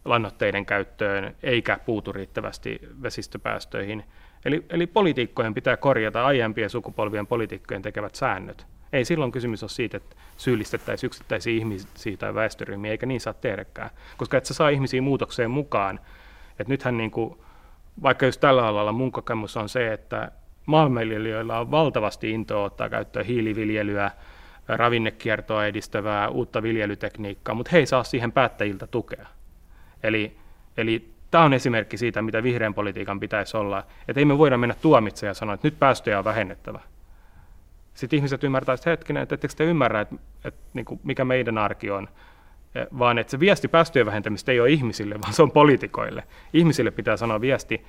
lannoitteiden 0.06 0.66
käyttöön 0.66 1.36
eikä 1.44 1.80
puutu 1.86 2.12
riittävästi 2.14 2.80
vesistöpäästöihin. 3.02 4.04
Eli, 4.46 4.66
eli 4.70 4.88
poliitikkojen 4.88 5.54
pitää 5.54 5.78
korjata 5.78 6.26
aiempien 6.26 6.70
sukupolvien 6.70 7.28
poliitikkojen 7.28 7.82
tekevät 7.82 8.16
säännöt. 8.16 8.66
Ei 8.94 9.06
silloin 9.06 9.32
kysymys 9.32 9.64
ole 9.64 9.70
siitä, 9.70 9.98
että 9.98 10.16
syyllistettäisiin 10.38 11.08
yksittäisiä 11.08 11.54
ihmisiä 11.54 12.18
tai 12.18 12.36
väestöryhmiä, 12.36 12.92
eikä 12.92 13.06
niin 13.06 13.22
saa 13.22 13.34
tehdäkään, 13.34 13.90
koska 14.18 14.38
et 14.38 14.46
sä 14.46 14.54
saa 14.54 14.70
ihmisiä 14.70 15.02
muutokseen 15.02 15.52
mukaan. 15.52 16.00
Et 16.60 16.68
nythän 16.68 16.98
niin 16.98 17.12
kuin, 17.12 17.38
vaikka 18.04 18.26
just 18.26 18.42
tällä 18.42 18.68
alalla 18.68 18.92
mun 18.92 19.12
kokemus 19.12 19.58
on 19.58 19.70
se, 19.70 19.94
että 19.94 20.32
maanviljelijöillä 20.66 21.60
on 21.60 21.72
valtavasti 21.72 22.32
intoa 22.32 22.64
ottaa 22.64 22.90
käyttöön 22.90 23.26
hiiliviljelyä, 23.26 24.12
ravinnekiertoa 24.68 25.66
edistävää 25.66 26.30
uutta 26.30 26.64
viljelytekniikkaa, 26.64 27.56
mutta 27.56 27.70
he 27.72 27.78
ei 27.78 27.86
saa 27.86 28.04
siihen 28.04 28.32
päättäjiltä 28.32 28.88
tukea. 28.88 29.28
Eli, 30.04 30.38
eli 30.78 31.14
tämä 31.32 31.44
on 31.44 31.54
esimerkki 31.54 31.98
siitä, 31.98 32.22
mitä 32.22 32.44
vihreän 32.44 32.74
politiikan 32.74 33.20
pitäisi 33.20 33.58
olla. 33.58 33.84
Että 34.08 34.20
ei 34.20 34.26
me 34.26 34.38
voida 34.38 34.58
mennä 34.58 34.76
tuomitsemaan 34.82 35.30
ja 35.30 35.34
sanoa, 35.34 35.54
että 35.54 35.68
nyt 35.68 35.80
päästöjä 35.80 36.20
on 36.20 36.26
vähennettävä 36.26 36.80
sitten 37.94 38.18
ihmiset 38.18 38.44
ymmärtää, 38.44 38.74
että 38.74 38.90
hetkinen, 38.90 39.24
että 39.24 39.36
ettekö 39.36 39.54
te 39.58 39.64
ymmärrä, 39.64 40.02
että, 40.02 40.16
että 40.46 40.62
niin 40.74 40.86
kuin 40.86 41.00
mikä 41.04 41.26
meidän 41.26 41.58
arki 41.58 41.92
on, 41.92 42.08
vaan 43.00 43.18
että 43.18 43.32
se 43.32 43.40
viesti 43.40 43.68
päästöjen 43.68 44.06
vähentämistä 44.06 44.52
ei 44.52 44.60
ole 44.60 44.70
ihmisille, 44.70 45.22
vaan 45.22 45.34
se 45.34 45.44
on 45.44 45.52
poliitikoille. 45.52 46.24
Ihmisille 46.54 46.92
pitää 46.92 47.18
sanoa 47.18 47.42
viesti, 47.42 47.86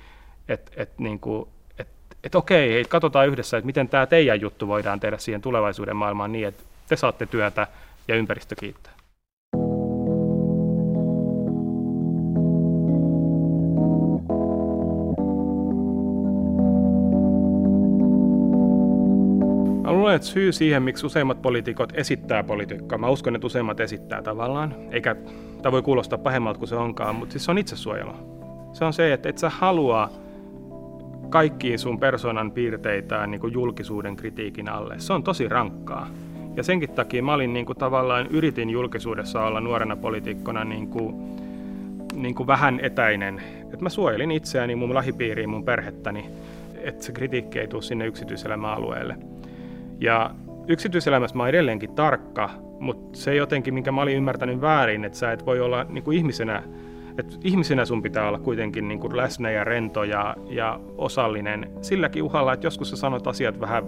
että, 0.47 0.71
että, 0.77 0.95
niin 0.97 1.19
kuin, 1.19 1.49
että, 1.79 1.93
että 2.23 2.37
okei, 2.37 2.79
että 2.79 2.91
katsotaan 2.91 3.27
yhdessä, 3.27 3.57
että 3.57 3.65
miten 3.65 3.89
tämä 3.89 4.05
teidän 4.05 4.41
juttu 4.41 4.67
voidaan 4.67 4.99
tehdä 4.99 5.17
siihen 5.17 5.41
tulevaisuuden 5.41 5.95
maailmaan 5.95 6.31
niin, 6.31 6.47
että 6.47 6.63
te 6.87 6.95
saatte 6.95 7.25
työtä 7.25 7.67
ja 8.07 8.15
ympäristö 8.15 8.55
kiittää. 8.55 8.93
Että 20.15 20.27
syy 20.27 20.51
siihen, 20.51 20.83
miksi 20.83 21.05
useimmat 21.05 21.41
poliitikot 21.41 21.93
esittää 21.93 22.43
politiikkaa, 22.43 22.97
mä 22.97 23.09
uskon, 23.09 23.35
että 23.35 23.47
useimmat 23.47 23.79
esittää 23.79 24.21
tavallaan, 24.21 24.75
eikä 24.91 25.15
tämä 25.61 25.71
voi 25.71 25.81
kuulostaa 25.81 26.19
pahemmalta 26.19 26.59
kuin 26.59 26.69
se 26.69 26.75
onkaan, 26.75 27.15
mutta 27.15 27.33
siis 27.33 27.45
se 27.45 27.51
on 27.51 27.57
itsesuojelu. 27.57 28.11
Se 28.73 28.85
on 28.85 28.93
se, 28.93 29.13
että 29.13 29.29
et 29.29 29.37
sä 29.37 29.49
halua 29.49 30.09
kaikkiin 31.29 31.79
sun 31.79 31.99
persoonan 31.99 32.51
piirteitä 32.51 33.27
niin 33.27 33.41
kuin 33.41 33.53
julkisuuden 33.53 34.15
kritiikin 34.15 34.69
alle. 34.69 34.95
Se 34.97 35.13
on 35.13 35.23
tosi 35.23 35.49
rankkaa. 35.49 36.07
Ja 36.55 36.63
senkin 36.63 36.89
takia 36.89 37.23
mä 37.23 37.33
olin 37.33 37.53
niin 37.53 37.65
kuin, 37.65 37.77
tavallaan, 37.77 38.27
yritin 38.27 38.69
julkisuudessa 38.69 39.45
olla 39.45 39.59
nuorena 39.59 39.95
poliitikkona 39.95 40.63
niin 40.63 40.87
kuin, 40.87 41.15
niin 42.15 42.35
kuin 42.35 42.47
vähän 42.47 42.79
etäinen. 42.79 43.41
Et 43.73 43.81
mä 43.81 43.89
suojelin 43.89 44.31
itseäni, 44.31 44.75
mun 44.75 44.93
lähipiiriin, 44.93 45.49
mun 45.49 45.65
perhettäni, 45.65 46.25
että 46.81 47.03
se 47.03 47.11
kritiikki 47.11 47.59
ei 47.59 47.67
tule 47.67 47.81
sinne 47.81 48.07
yksityiselämäalueelle. 48.07 49.32
Ja 49.99 50.35
yksityiselämässä 50.67 51.37
mä 51.37 51.43
oon 51.43 51.49
edelleenkin 51.49 51.95
tarkka, 51.95 52.49
mutta 52.79 53.19
se 53.19 53.35
jotenkin, 53.35 53.73
minkä 53.73 53.91
mä 53.91 54.01
olin 54.01 54.17
ymmärtänyt 54.17 54.61
väärin, 54.61 55.05
että 55.05 55.17
sä 55.17 55.31
et 55.31 55.45
voi 55.45 55.59
olla 55.59 55.83
niin 55.83 56.03
kuin 56.03 56.17
ihmisenä, 56.17 56.63
että 57.17 57.35
ihmisenä 57.43 57.85
sun 57.85 58.01
pitää 58.01 58.27
olla 58.27 58.39
kuitenkin 58.39 58.87
niin 58.87 58.99
kuin 58.99 59.17
läsnä 59.17 59.51
ja 59.51 59.63
rento 59.63 60.03
ja, 60.03 60.35
ja 60.49 60.79
osallinen 60.97 61.71
silläkin 61.81 62.23
uhalla, 62.23 62.53
että 62.53 62.67
joskus 62.67 62.89
sä 62.89 62.95
sanot 62.95 63.27
asiat 63.27 63.59
vähän, 63.59 63.83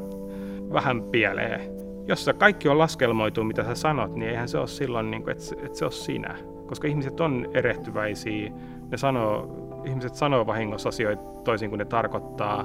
vähän 0.73 1.03
pieleen. 1.03 1.61
Jos 2.07 2.25
sä 2.25 2.33
kaikki 2.33 2.69
on 2.69 2.77
laskelmoitu, 2.77 3.43
mitä 3.43 3.63
sä 3.63 3.75
sanot, 3.75 4.15
niin 4.15 4.29
eihän 4.29 4.47
se 4.47 4.57
ole 4.57 4.67
silloin, 4.67 5.11
niin 5.11 5.23
kuin, 5.23 5.31
että, 5.31 5.65
että 5.65 5.77
se 5.77 5.85
ole 5.85 5.91
sinä. 5.91 6.35
Koska 6.67 6.87
ihmiset 6.87 7.19
on 7.19 7.47
erehtyväisiä, 7.53 8.51
ne 8.91 8.97
sanoo, 8.97 9.47
ihmiset 9.85 10.15
sanoo 10.15 10.47
vahingossa 10.47 10.89
asioita 10.89 11.23
toisin 11.43 11.69
kuin 11.69 11.79
ne 11.79 11.85
tarkoittaa, 11.85 12.63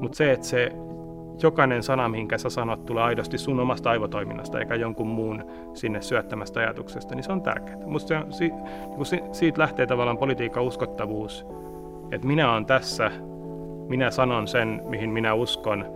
mutta 0.00 0.16
se, 0.16 0.32
että 0.32 0.46
se 0.46 0.72
jokainen 1.42 1.82
sana, 1.82 2.08
minkä 2.08 2.38
sä 2.38 2.50
sanot, 2.50 2.86
tulee 2.86 3.04
aidosti 3.04 3.38
sun 3.38 3.60
omasta 3.60 3.90
aivotoiminnasta 3.90 4.58
eikä 4.58 4.74
jonkun 4.74 5.06
muun 5.06 5.44
sinne 5.74 6.02
syöttämästä 6.02 6.60
ajatuksesta, 6.60 7.14
niin 7.14 7.24
se 7.24 7.32
on 7.32 7.42
tärkeää. 7.42 7.86
Musta 7.86 8.26
se, 8.30 8.44
niin 8.44 9.34
siitä 9.34 9.60
lähtee 9.60 9.86
tavallaan 9.86 10.18
politiikan 10.18 10.62
uskottavuus, 10.62 11.46
että 12.12 12.26
minä 12.26 12.52
olen 12.52 12.66
tässä, 12.66 13.10
minä 13.88 14.10
sanon 14.10 14.48
sen, 14.48 14.82
mihin 14.84 15.10
minä 15.10 15.34
uskon, 15.34 15.86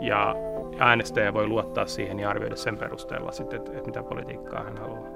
ja 0.00 0.34
äänestäjä 0.78 1.34
voi 1.34 1.46
luottaa 1.46 1.86
siihen 1.86 2.20
ja 2.20 2.30
arvioida 2.30 2.56
sen 2.56 2.78
perusteella 2.78 3.32
sitten, 3.32 3.58
että, 3.58 3.72
että 3.72 3.86
mitä 3.86 4.02
politiikkaa 4.02 4.64
hän 4.64 4.78
haluaa. 4.78 5.15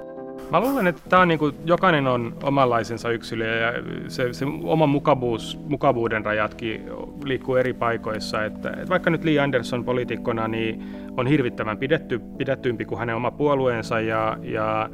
Mä 0.50 0.61
luulen, 0.61 0.87
että 0.87 1.02
tämä 1.09 1.23
on 1.23 1.28
niin 1.28 1.38
kuin, 1.38 1.54
jokainen 1.64 2.06
on 2.06 2.37
omanlaisensa 2.42 3.11
yksilö 3.11 3.56
ja 3.56 3.73
se, 4.09 4.32
se 4.32 4.47
oma 4.62 4.87
mukavuus, 4.87 5.59
mukavuuden 5.68 6.25
rajatkin 6.25 6.85
liikkuu 7.25 7.56
eri 7.56 7.73
paikoissa. 7.73 8.44
Että, 8.44 8.70
että 8.70 8.88
vaikka 8.88 9.11
nyt 9.11 9.25
Lee 9.25 9.38
Anderson 9.38 9.85
poliitikkona 9.85 10.49
niin 10.49 10.82
on 11.16 11.26
hirvittävän 11.26 11.78
pidetty, 11.78 12.18
pidettympi 12.18 12.85
kuin 12.85 12.99
hänen 12.99 13.16
oma 13.16 13.30
puolueensa 13.30 14.00
ja, 14.00 14.37
ja, 14.42 14.90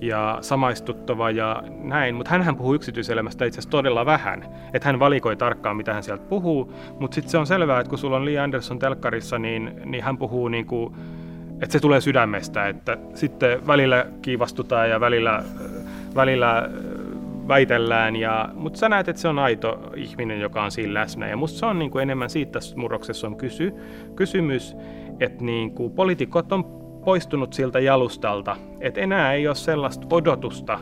ja 0.00 0.38
samaistuttava 0.40 1.30
ja 1.30 1.62
näin, 1.82 2.14
mutta 2.14 2.38
hän 2.38 2.56
puhuu 2.56 2.74
yksityiselämästä 2.74 3.44
itse 3.44 3.58
asiassa 3.58 3.70
todella 3.70 4.06
vähän. 4.06 4.44
Että 4.72 4.88
hän 4.88 4.98
valikoi 4.98 5.36
tarkkaan, 5.36 5.76
mitä 5.76 5.94
hän 5.94 6.02
sieltä 6.02 6.24
puhuu, 6.28 6.72
mutta 6.98 7.14
sitten 7.14 7.30
se 7.30 7.38
on 7.38 7.46
selvää, 7.46 7.80
että 7.80 7.90
kun 7.90 7.98
sulla 7.98 8.16
on 8.16 8.24
Lee 8.24 8.38
Anderson 8.38 8.78
telkkarissa, 8.78 9.38
niin, 9.38 9.82
niin 9.84 10.04
hän 10.04 10.18
puhuu 10.18 10.48
niin 10.48 10.66
kuin 10.66 10.94
että 11.62 11.72
se 11.72 11.80
tulee 11.80 12.00
sydämestä, 12.00 12.68
että 12.68 12.98
sitten 13.14 13.66
välillä 13.66 14.06
kiivastutaan 14.22 14.90
ja 14.90 15.00
välillä, 15.00 15.44
välillä 16.14 16.70
väitellään, 17.48 18.16
ja, 18.16 18.48
mutta 18.54 18.78
sä 18.78 18.88
näet, 18.88 19.08
että 19.08 19.22
se 19.22 19.28
on 19.28 19.38
aito 19.38 19.92
ihminen, 19.96 20.40
joka 20.40 20.62
on 20.62 20.70
siinä 20.70 20.94
läsnä. 20.94 21.28
Ja 21.28 21.36
musta 21.36 21.58
se 21.58 21.66
on 21.66 21.78
niin 21.78 21.90
kuin 21.90 22.02
enemmän 22.02 22.30
siitä 22.30 22.52
tässä 22.52 22.76
murroksessa 22.76 23.26
on 23.26 23.36
kysy, 23.36 23.74
kysymys, 24.16 24.76
että 25.20 25.44
niin 25.44 25.74
kuin 25.74 25.92
poliitikot 25.92 26.52
on 26.52 26.64
poistunut 27.04 27.52
siltä 27.52 27.80
jalustalta, 27.80 28.56
että 28.80 29.00
enää 29.00 29.32
ei 29.32 29.46
ole 29.46 29.54
sellaista 29.54 30.06
odotusta 30.10 30.80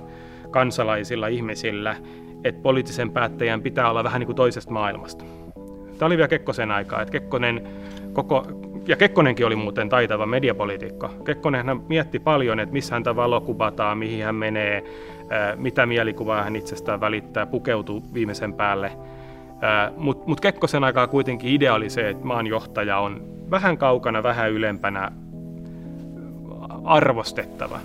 kansalaisilla 0.51 1.27
ihmisillä, 1.27 1.97
että 2.45 2.63
poliittisen 2.63 3.11
päättäjän 3.11 3.63
pitää 3.63 3.91
olla 3.91 4.05
vähän 4.05 4.21
niin 4.21 4.27
kuin 4.27 4.37
toisesta 4.37 4.73
maailmasta. 4.73 5.25
Tämä 5.99 6.07
oli 6.07 6.17
vielä 6.17 6.29
Kekkosen 6.29 6.71
aikaa, 6.71 7.03
että 7.03 7.13
Kekkonen 7.13 7.69
koko 8.13 8.47
ja 8.89 8.97
Kekkonenkin 8.97 9.47
oli 9.47 9.57
muuten 9.57 9.89
taitava 9.89 10.27
mediapolitiikka. 10.27 11.11
Kekkonen 11.25 11.67
hän 11.67 11.81
mietti 11.89 12.19
paljon, 12.19 12.61
että 12.61 12.73
missä 12.73 12.95
häntä 12.95 13.17
valokuvataan, 13.17 13.99
mihin 13.99 14.25
hän 14.25 14.35
menee, 14.35 14.85
mitä 15.57 15.87
mielikuvaa 15.87 16.43
hän 16.43 16.57
itsestään 16.57 17.01
välittää, 17.01 17.47
pukeutuu 17.47 18.03
viimeisen 18.15 18.53
päälle. 18.53 18.93
Mutta 19.97 20.29
mut 20.29 20.41
Kekkosen 20.41 20.85
aikaa 20.85 21.07
kuitenkin 21.07 21.51
idea 21.51 21.75
oli 21.75 21.91
se, 21.91 22.09
että 22.09 22.27
maan 22.27 22.47
johtaja 22.47 22.99
on 22.99 23.21
vähän 23.51 23.79
kaukana, 23.79 24.23
vähän 24.23 24.51
ylempänä 24.51 25.13
arvostettava. 26.85 27.81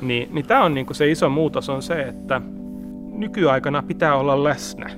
Niin, 0.00 0.28
niin 0.32 0.46
tämä 0.46 0.64
on 0.64 0.74
niinku 0.74 0.94
se 0.94 1.10
iso 1.10 1.28
muutos 1.28 1.68
on 1.68 1.82
se, 1.82 2.02
että 2.02 2.40
nykyaikana 3.12 3.82
pitää 3.82 4.16
olla 4.16 4.44
läsnä. 4.44 4.90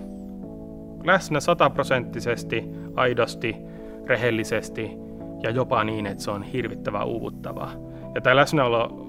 Läsnä 1.05 1.41
sataprosenttisesti, 1.41 2.65
aidosti, 2.97 3.57
rehellisesti 4.07 4.91
ja 5.43 5.51
jopa 5.51 5.85
niin, 5.85 6.07
että 6.07 6.25
se 6.25 6.31
on 6.31 6.43
hirvittävän 6.43 7.07
uuvuttavaa. 7.07 7.73
Ja 8.15 8.21
tämä 8.21 8.37
läsnäolo 8.37 9.09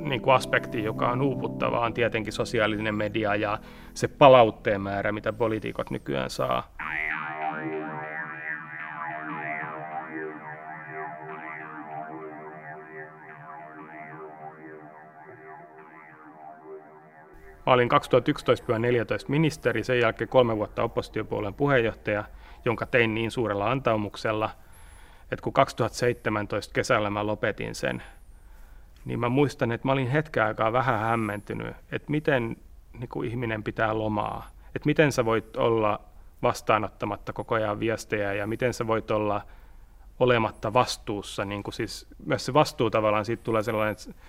niin 0.00 0.20
kuin 0.20 0.34
aspekti, 0.34 0.84
joka 0.84 1.10
on 1.10 1.22
uuputtava, 1.22 1.80
on 1.80 1.94
tietenkin 1.94 2.32
sosiaalinen 2.32 2.94
media 2.94 3.34
ja 3.34 3.58
se 3.94 4.08
palautteen 4.08 4.80
määrä, 4.80 5.12
mitä 5.12 5.32
poliitikot 5.32 5.90
nykyään 5.90 6.30
saa. 6.30 6.74
Mä 17.66 17.72
olin 17.72 17.88
2011-2014 17.92 17.94
ministeri, 19.28 19.84
sen 19.84 20.00
jälkeen 20.00 20.28
kolme 20.28 20.56
vuotta 20.56 20.82
oppositiopuolueen 20.82 21.54
puheenjohtaja, 21.54 22.24
jonka 22.64 22.86
tein 22.86 23.14
niin 23.14 23.30
suurella 23.30 23.70
antaumuksella, 23.70 24.50
että 25.34 25.42
kun 25.44 25.52
2017 25.52 26.72
kesällä 26.74 27.10
mä 27.10 27.26
lopetin 27.26 27.74
sen, 27.74 28.02
niin 29.04 29.20
mä 29.20 29.28
muistan, 29.28 29.72
että 29.72 29.88
mä 29.88 29.92
olin 29.92 30.10
hetken 30.10 30.44
aikaa 30.44 30.72
vähän 30.72 31.00
hämmentynyt, 31.00 31.76
että 31.92 32.10
miten 32.10 32.56
niin 32.98 33.08
kuin 33.08 33.30
ihminen 33.30 33.62
pitää 33.62 33.98
lomaa, 33.98 34.50
että 34.74 34.86
miten 34.86 35.12
sä 35.12 35.24
voit 35.24 35.56
olla 35.56 36.00
vastaanottamatta 36.42 37.32
koko 37.32 37.54
ajan 37.54 37.80
viestejä 37.80 38.32
ja 38.32 38.46
miten 38.46 38.74
sä 38.74 38.86
voit 38.86 39.10
olla 39.10 39.40
olematta 40.20 40.72
vastuussa, 40.72 41.44
niin 41.44 41.62
kuin 41.62 41.74
siis 41.74 42.06
myös 42.26 42.46
se 42.46 42.54
vastuu 42.54 42.90
tavallaan 42.90 43.24
siitä 43.24 43.42
tulee 43.42 43.62
sellainen, 43.62 43.92
että 43.92 44.20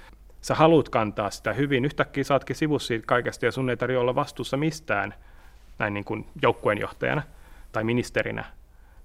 sä 0.42 0.56
haluat 0.56 0.90
kantaa 0.90 1.30
sitä 1.30 1.54
hyvin, 1.54 1.86
yhtäkkiä 1.86 2.24
saatkin 2.24 2.56
sivussa 2.56 2.88
siitä 2.88 3.06
kaikesta 3.06 3.46
ja 3.46 3.52
sun 3.52 3.70
ei 3.70 3.78
tarvitse 3.78 4.00
olla 4.00 4.16
vastuussa 4.16 4.58
mistään 4.58 5.14
näin 5.80 5.94
niin 5.94 6.06
kuin 6.06 6.28
joukkueenjohtajana 6.42 7.22
tai 7.72 7.84
ministerinä, 7.84 8.46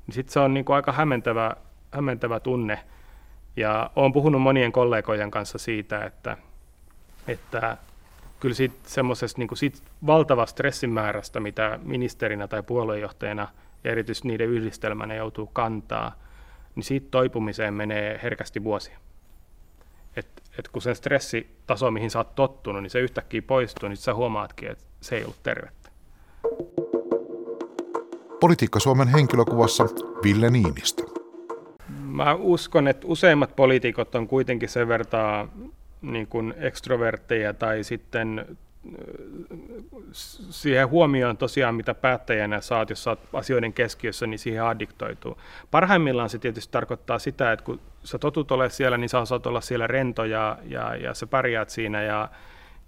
niin 0.06 0.14
sitten 0.14 0.32
se 0.32 0.40
on 0.40 0.54
niin 0.54 0.64
kuin 0.64 0.76
aika 0.76 0.92
hämmentävä, 0.92 1.56
hämmentävä 1.92 2.40
tunne. 2.40 2.78
Ja 3.56 3.90
olen 3.96 4.12
puhunut 4.12 4.42
monien 4.42 4.72
kollegojen 4.72 5.30
kanssa 5.30 5.58
siitä, 5.58 6.04
että, 6.04 6.36
että 7.28 7.76
kyllä 8.40 8.54
siitä 8.54 8.74
semmoisesta 8.86 9.38
niin 9.38 9.56
siitä 9.56 9.78
valtavasta 10.06 10.50
stressin 10.50 10.90
määrästä, 10.90 11.40
mitä 11.40 11.78
ministerinä 11.82 12.48
tai 12.48 12.62
puoluejohtajana 12.62 13.48
ja 13.84 13.90
erityisesti 13.92 14.28
niiden 14.28 14.48
yhdistelmänä 14.48 15.14
joutuu 15.14 15.46
kantaa, 15.46 16.14
niin 16.74 16.84
siitä 16.84 17.06
toipumiseen 17.10 17.74
menee 17.74 18.20
herkästi 18.22 18.64
vuosia 18.64 18.98
että 20.58 20.72
kun 20.72 20.82
se 20.82 20.94
stressitaso, 20.94 21.90
mihin 21.90 22.10
sä 22.10 22.18
oot 22.18 22.34
tottunut, 22.34 22.82
niin 22.82 22.90
se 22.90 23.00
yhtäkkiä 23.00 23.42
poistuu, 23.42 23.88
niin 23.88 23.96
sä 23.96 24.14
huomaatkin, 24.14 24.70
että 24.70 24.84
se 25.00 25.16
ei 25.16 25.24
ollut 25.24 25.42
tervettä. 25.42 25.90
Politiikka 28.40 28.80
Suomen 28.80 29.08
henkilökuvassa 29.08 29.84
Ville 30.22 30.50
Niinistö. 30.50 31.09
Mä 32.10 32.34
uskon, 32.34 32.88
että 32.88 33.06
useimmat 33.06 33.56
poliitikot 33.56 34.14
on 34.14 34.28
kuitenkin 34.28 34.68
sen 34.68 34.88
vertaa 34.88 35.48
niin 36.02 36.26
kuin 36.26 36.54
ekstrovertteja 36.58 37.54
tai 37.54 37.84
sitten 37.84 38.46
siihen 40.50 40.88
huomioon 40.88 41.36
tosiaan, 41.36 41.74
mitä 41.74 41.94
päättäjänä 41.94 42.60
saat, 42.60 42.90
jos 42.90 43.04
saat 43.04 43.18
asioiden 43.32 43.72
keskiössä, 43.72 44.26
niin 44.26 44.38
siihen 44.38 44.64
addiktoituu. 44.64 45.38
Parhaimmillaan 45.70 46.28
se 46.28 46.38
tietysti 46.38 46.72
tarkoittaa 46.72 47.18
sitä, 47.18 47.52
että 47.52 47.64
kun 47.64 47.80
sä 48.04 48.18
totut 48.18 48.52
ole 48.52 48.70
siellä, 48.70 48.98
niin 48.98 49.08
sä 49.08 49.24
saat 49.24 49.46
olla 49.46 49.60
siellä 49.60 49.86
rento 49.86 50.24
ja, 50.24 50.58
ja, 50.64 50.96
ja 50.96 51.14
sä 51.14 51.26
pärjäät 51.26 51.70
siinä 51.70 52.02
ja, 52.02 52.28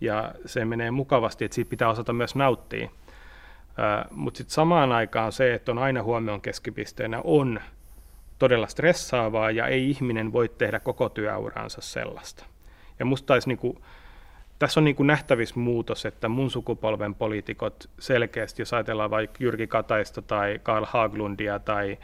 ja 0.00 0.34
se 0.46 0.64
menee 0.64 0.90
mukavasti, 0.90 1.44
että 1.44 1.54
siitä 1.54 1.70
pitää 1.70 1.88
osata 1.88 2.12
myös 2.12 2.34
nauttia. 2.34 2.90
Mutta 4.10 4.38
sitten 4.38 4.54
samaan 4.54 4.92
aikaan 4.92 5.32
se, 5.32 5.54
että 5.54 5.72
on 5.72 5.78
aina 5.78 6.02
huomion 6.02 6.40
keskipisteenä, 6.40 7.20
on 7.24 7.60
todella 8.42 8.66
stressaavaa 8.66 9.50
ja 9.50 9.66
ei 9.66 9.90
ihminen 9.90 10.32
voi 10.32 10.48
tehdä 10.48 10.80
koko 10.80 11.08
työuraansa 11.08 11.80
sellaista. 11.80 12.44
Ja 12.98 13.04
musta 13.04 13.26
taisi 13.26 13.48
niinku, 13.48 13.78
tässä 14.58 14.80
on 14.80 14.84
niin 14.84 14.96
kuin 14.96 15.06
nähtävissä 15.06 15.60
muutos, 15.60 16.06
että 16.06 16.28
mun 16.28 16.50
sukupolven 16.50 17.14
poliitikot 17.14 17.90
selkeästi, 17.98 18.62
jos 18.62 18.72
ajatellaan 18.72 19.10
vaikka 19.10 19.36
Jyrki 19.40 19.66
Kataista 19.66 20.22
tai 20.22 20.60
Karl 20.62 20.84
Haglundia 20.88 21.58
tai, 21.58 21.98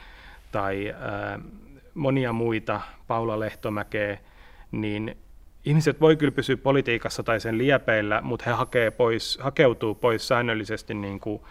tai 0.52 0.94
ää, 1.00 1.38
monia 1.94 2.32
muita, 2.32 2.80
Paula 3.06 3.40
Lehtomäkeä, 3.40 4.18
niin 4.72 5.16
ihmiset 5.64 6.00
voi 6.00 6.16
kyllä 6.16 6.32
pysyä 6.32 6.56
politiikassa 6.56 7.22
tai 7.22 7.40
sen 7.40 7.58
liepeillä, 7.58 8.20
mutta 8.20 8.44
he 8.46 8.52
hakee 8.52 8.90
pois, 8.90 9.38
hakeutuu 9.42 9.94
pois 9.94 10.28
säännöllisesti 10.28 10.94
niin 10.94 11.20
kuin 11.20 11.42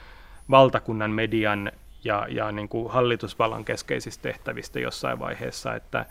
valtakunnan 0.50 1.12
median 1.12 1.72
ja, 2.04 2.28
ja 2.30 2.52
niin 2.52 2.70
kuin 2.70 2.92
hallitusvallan 2.92 3.66
keskeisistä 3.66 4.22
tehtävistä 4.22 4.80
jossain 4.80 5.20
vaiheessa, 5.20 5.76
että, 5.76 6.06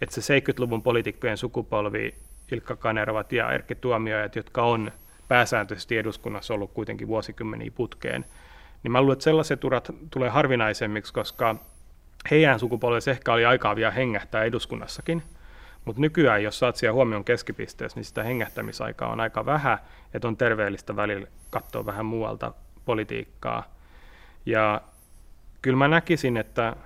että 0.00 0.20
se 0.20 0.38
70-luvun 0.38 0.82
poliitikkojen 0.82 1.36
sukupolvi 1.36 2.14
Ilkka 2.52 2.76
Kanervat 2.76 3.32
ja 3.32 3.52
Erkki 3.52 3.74
Tuomioajat, 3.74 4.36
jotka 4.36 4.62
on 4.62 4.92
pääsääntöisesti 5.28 5.98
eduskunnassa 5.98 6.54
ollut 6.54 6.72
kuitenkin 6.72 7.08
vuosikymmeniä 7.08 7.70
putkeen, 7.74 8.24
niin 8.82 8.92
mä 8.92 9.00
luulen, 9.00 9.12
että 9.12 9.24
sellaiset 9.24 9.64
urat 9.64 9.90
tulee 10.10 10.28
harvinaisemmiksi, 10.28 11.12
koska 11.12 11.56
heidän 12.30 12.58
sukupolvensa 12.58 13.10
ehkä 13.10 13.32
oli 13.32 13.44
aikaa 13.44 13.76
vielä 13.76 13.90
hengähtää 13.90 14.44
eduskunnassakin, 14.44 15.22
mutta 15.84 16.00
nykyään, 16.00 16.42
jos 16.42 16.58
saat 16.58 16.76
siellä 16.76 16.94
huomion 16.94 17.24
keskipisteessä, 17.24 17.98
niin 17.98 18.04
sitä 18.04 18.22
hengähtämisaikaa 18.22 19.12
on 19.12 19.20
aika 19.20 19.46
vähän, 19.46 19.78
että 20.14 20.28
on 20.28 20.36
terveellistä 20.36 20.96
välillä 20.96 21.26
katsoa 21.50 21.86
vähän 21.86 22.06
muualta 22.06 22.52
politiikkaa. 22.84 23.64
Ja 24.46 24.80
kyllä 25.66 25.78
mä 25.78 25.88
näkisin, 25.88 26.36
että 26.36 26.76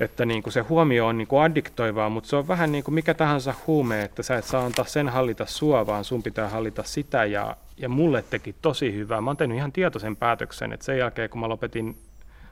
että 0.00 0.24
niin 0.26 0.42
kuin 0.42 0.52
se 0.52 0.60
huomio 0.60 1.06
on 1.06 1.18
niin 1.18 1.28
kuin 1.28 1.42
addiktoivaa, 1.42 2.08
mutta 2.08 2.28
se 2.28 2.36
on 2.36 2.48
vähän 2.48 2.72
niin 2.72 2.84
kuin 2.84 2.94
mikä 2.94 3.14
tahansa 3.14 3.54
huume, 3.66 4.02
että 4.02 4.22
sä 4.22 4.38
et 4.38 4.44
saa 4.44 4.64
antaa 4.64 4.84
sen 4.84 5.08
hallita 5.08 5.46
sua, 5.46 5.86
vaan 5.86 6.04
sun 6.04 6.22
pitää 6.22 6.48
hallita 6.48 6.82
sitä. 6.82 7.24
Ja, 7.24 7.56
ja 7.76 7.88
mulle 7.88 8.24
teki 8.30 8.54
tosi 8.62 8.94
hyvää. 8.94 9.20
Mä 9.20 9.30
oon 9.30 9.36
tehnyt 9.36 9.56
ihan 9.56 9.72
tietoisen 9.72 10.16
päätöksen, 10.16 10.72
että 10.72 10.86
sen 10.86 10.98
jälkeen 10.98 11.30
kun 11.30 11.40
mä 11.40 11.48
lopetin 11.48 11.96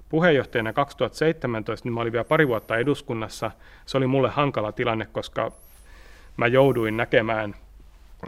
puheenjohtajana 0.08 0.72
2017, 0.72 1.86
niin 1.86 1.94
mä 1.94 2.00
olin 2.00 2.12
vielä 2.12 2.24
pari 2.24 2.48
vuotta 2.48 2.76
eduskunnassa. 2.76 3.50
Se 3.86 3.96
oli 3.96 4.06
mulle 4.06 4.28
hankala 4.28 4.72
tilanne, 4.72 5.06
koska 5.12 5.52
mä 6.36 6.46
jouduin 6.46 6.96
näkemään 6.96 7.54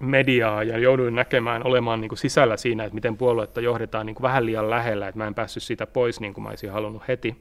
mediaa 0.01 0.63
ja 0.63 0.79
jouduin 0.79 1.15
näkemään, 1.15 1.67
olemaan 1.67 2.01
niin 2.01 2.09
kuin 2.09 2.19
sisällä 2.19 2.57
siinä, 2.57 2.85
että 2.85 2.95
miten 2.95 3.17
puoluetta 3.17 3.61
johdetaan 3.61 4.07
niin 4.07 4.15
kuin 4.15 4.23
vähän 4.23 4.47
liian 4.47 4.71
lähellä, 4.71 5.09
että 5.09 5.19
mä 5.19 5.27
en 5.27 5.35
päässyt 5.35 5.63
siitä 5.63 5.87
pois 5.87 6.21
niin 6.21 6.35
kuin 6.35 6.43
mä 6.43 6.49
olisin 6.49 6.73
halunnut 6.73 7.09
heti. 7.09 7.37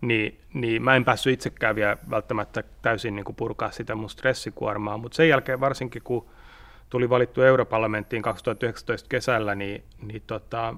Niin, 0.00 0.40
niin 0.54 0.82
mä 0.82 0.96
en 0.96 1.04
päässyt 1.04 1.32
itsekään 1.32 1.76
vielä 1.76 1.96
välttämättä 2.10 2.62
täysin 2.82 3.16
niin 3.16 3.24
kuin 3.24 3.36
purkaa 3.36 3.70
sitä 3.70 3.94
mun 3.94 4.10
stressikuormaa, 4.10 4.98
mutta 4.98 5.16
sen 5.16 5.28
jälkeen 5.28 5.60
varsinkin 5.60 6.02
kun 6.02 6.26
tuli 6.90 7.10
valittu 7.10 7.42
Europarlamenttiin 7.42 8.22
2019 8.22 9.08
kesällä, 9.08 9.54
niin, 9.54 9.84
niin 10.02 10.22
tota, 10.26 10.74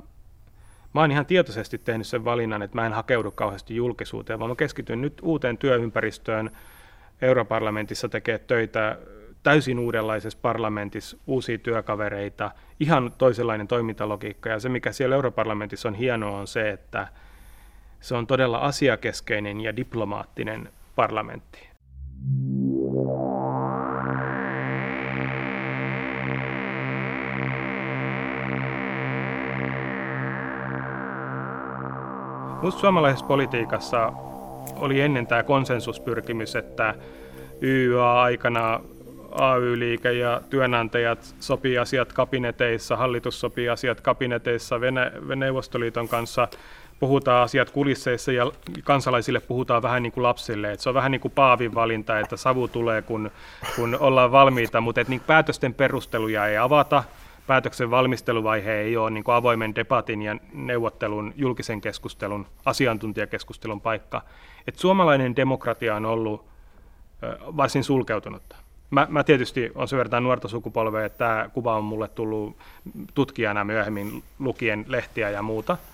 mä 0.94 1.00
oon 1.00 1.10
ihan 1.10 1.26
tietoisesti 1.26 1.78
tehnyt 1.78 2.06
sen 2.06 2.24
valinnan, 2.24 2.62
että 2.62 2.76
mä 2.76 2.86
en 2.86 2.92
hakeudu 2.92 3.30
kauheasti 3.30 3.76
julkisuuteen, 3.76 4.38
vaan 4.38 4.50
mä 4.50 4.56
keskityn 4.56 5.00
nyt 5.00 5.20
uuteen 5.22 5.58
työympäristöön. 5.58 6.50
Europarlamentissa 7.22 8.08
tekee 8.08 8.38
töitä 8.38 8.98
täysin 9.48 9.78
uudenlaisessa 9.78 10.38
parlamentissa, 10.42 11.16
uusia 11.26 11.58
työkavereita, 11.58 12.50
ihan 12.80 13.12
toisenlainen 13.18 13.68
toimintalogiikka. 13.68 14.48
Ja 14.48 14.60
se, 14.60 14.68
mikä 14.68 14.92
siellä 14.92 15.16
Europarlamentissa 15.16 15.88
on 15.88 15.94
hienoa, 15.94 16.38
on 16.38 16.46
se, 16.46 16.70
että 16.70 17.08
se 18.00 18.14
on 18.14 18.26
todella 18.26 18.58
asiakeskeinen 18.58 19.60
ja 19.60 19.76
diplomaattinen 19.76 20.68
parlamentti. 20.96 21.68
Minusta 32.56 32.80
suomalaisessa 32.80 33.26
politiikassa 33.26 34.12
oli 34.76 35.00
ennen 35.00 35.26
tämä 35.26 35.42
konsensuspyrkimys, 35.42 36.56
että 36.56 36.94
YYA-aikana 37.62 38.80
AY-liike 39.30 40.12
ja 40.12 40.40
työnantajat 40.50 41.34
sopii 41.40 41.78
asiat 41.78 42.12
kabineteissa, 42.12 42.96
hallitus 42.96 43.40
sopii 43.40 43.68
asiat 43.68 44.00
kabineteissa 44.00 44.80
Vene- 44.80 45.36
Neuvostoliiton 45.36 46.08
kanssa 46.08 46.48
puhutaan 47.00 47.42
asiat 47.42 47.70
kulisseissa 47.70 48.32
ja 48.32 48.52
kansalaisille 48.84 49.40
puhutaan 49.40 49.82
vähän 49.82 50.02
niin 50.02 50.12
kuin 50.12 50.22
lapsille. 50.22 50.72
Että 50.72 50.82
se 50.82 50.88
on 50.88 50.94
vähän 50.94 51.10
niin 51.10 51.20
kuin 51.20 51.32
paavin 51.32 51.74
valinta, 51.74 52.18
että 52.18 52.36
savu 52.36 52.68
tulee, 52.68 53.02
kun, 53.02 53.30
kun 53.76 53.96
ollaan 54.00 54.32
valmiita, 54.32 54.80
mutta 54.80 55.00
että 55.00 55.10
niin 55.10 55.22
päätösten 55.26 55.74
perusteluja 55.74 56.46
ei 56.46 56.56
avata. 56.56 57.04
Päätöksen 57.46 57.90
valmisteluvaihe 57.90 58.72
ei 58.72 58.96
ole 58.96 59.10
niin 59.10 59.24
kuin 59.24 59.34
avoimen 59.34 59.74
debatin 59.74 60.22
ja 60.22 60.36
neuvottelun, 60.52 61.32
julkisen 61.36 61.80
keskustelun, 61.80 62.46
asiantuntijakeskustelun 62.64 63.80
paikka. 63.80 64.22
Että 64.66 64.80
suomalainen 64.80 65.36
demokratia 65.36 65.96
on 65.96 66.06
ollut 66.06 66.44
varsin 67.56 67.84
sulkeutunutta. 67.84 68.56
Mä, 68.90 69.06
mä 69.10 69.24
tietysti 69.24 69.72
on 69.74 69.88
sen 69.88 69.98
verran 69.98 70.22
nuorta 70.22 70.48
sukupolvea, 70.48 71.04
että 71.04 71.18
tämä 71.18 71.50
kuva 71.52 71.76
on 71.76 71.84
mulle 71.84 72.08
tullut 72.08 72.56
tutkijana 73.14 73.64
myöhemmin 73.64 74.22
lukien 74.38 74.84
lehtiä 74.88 75.30
ja 75.30 75.42
muuta– 75.42 75.76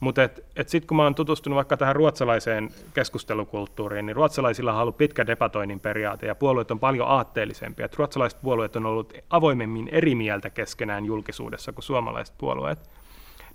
Mutta 0.00 0.22
et, 0.22 0.44
et 0.56 0.68
sitten 0.68 0.88
kun 0.88 0.96
mä 0.96 1.02
oon 1.02 1.14
tutustunut 1.14 1.56
vaikka 1.56 1.76
tähän 1.76 1.96
ruotsalaiseen 1.96 2.70
keskustelukulttuuriin, 2.94 4.06
niin 4.06 4.16
ruotsalaisilla 4.16 4.72
on 4.72 4.80
ollut 4.80 4.96
pitkä 4.96 5.26
debatoinnin 5.26 5.80
periaate 5.80 6.26
ja 6.26 6.34
puolueet 6.34 6.70
on 6.70 6.80
paljon 6.80 7.08
aatteellisempia. 7.08 7.84
Et 7.84 7.96
ruotsalaiset 7.96 8.42
puolueet 8.42 8.76
on 8.76 8.86
ollut 8.86 9.12
avoimemmin 9.30 9.88
eri 9.92 10.14
mieltä 10.14 10.50
keskenään 10.50 11.04
julkisuudessa 11.04 11.72
kuin 11.72 11.84
suomalaiset 11.84 12.34
puolueet. 12.38 12.78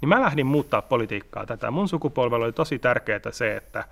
Niin 0.02 0.10
mä 0.10 0.22
lähdin 0.22 0.46
muuttaa 0.46 0.82
politiikkaa 0.82 1.46
tätä. 1.46 1.72
Mun 1.72 1.90
sukupolvella 1.90 2.46
oli 2.46 2.54
tosi 2.54 2.80
tärkeää 2.80 3.32
se, 3.32 3.56
että 3.56 3.86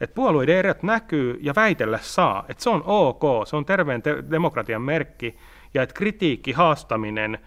että 0.00 0.14
puolueiden 0.14 0.56
erot 0.56 0.82
näkyy 0.82 1.38
ja 1.42 1.54
väitellä 1.56 1.98
saa. 2.02 2.44
Että 2.48 2.62
se 2.62 2.70
on 2.70 2.82
ok, 2.86 3.22
se 3.46 3.56
on 3.56 3.64
terveen 3.64 4.02
te- 4.02 4.24
demokratian 4.30 4.82
merkki 4.82 5.38
ja 5.74 5.82
että 5.82 5.94
kritiikki, 5.94 6.52
haastaminen 6.52 7.38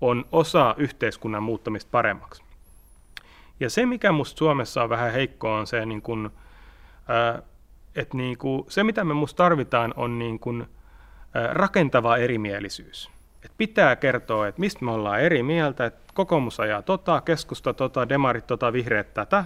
on 0.00 0.24
osa 0.32 0.74
yhteiskunnan 0.78 1.42
muuttamista 1.42 1.88
paremmaksi. 1.90 2.42
Ja 3.60 3.70
se, 3.70 3.86
mikä 3.86 4.12
minusta 4.12 4.38
Suomessa 4.38 4.82
on 4.82 4.88
vähän 4.88 5.12
heikkoa, 5.12 5.58
on 5.58 5.66
se, 5.66 5.86
niin 5.86 6.02
kun, 6.02 6.30
ää, 7.08 7.42
että 7.96 8.16
niin 8.16 8.38
kun, 8.38 8.64
se, 8.68 8.84
mitä 8.84 9.04
me 9.04 9.14
minusta 9.14 9.36
tarvitaan, 9.44 9.94
on 9.96 10.18
niin 10.18 10.38
kun, 10.38 10.68
ää, 11.34 11.46
rakentava 11.52 12.16
erimielisyys. 12.16 13.10
Et 13.44 13.52
pitää 13.58 13.96
kertoa, 13.96 14.48
että 14.48 14.60
mistä 14.60 14.84
me 14.84 14.90
ollaan 14.90 15.20
eri 15.20 15.42
mieltä, 15.42 15.86
että 15.86 16.00
kokoomus 16.14 16.60
ajaa 16.60 16.82
tota, 16.82 17.20
keskusta 17.20 17.74
tota, 17.74 18.08
demarit 18.08 18.46
tota, 18.46 18.72
vihreät 18.72 19.14
tätä. 19.14 19.44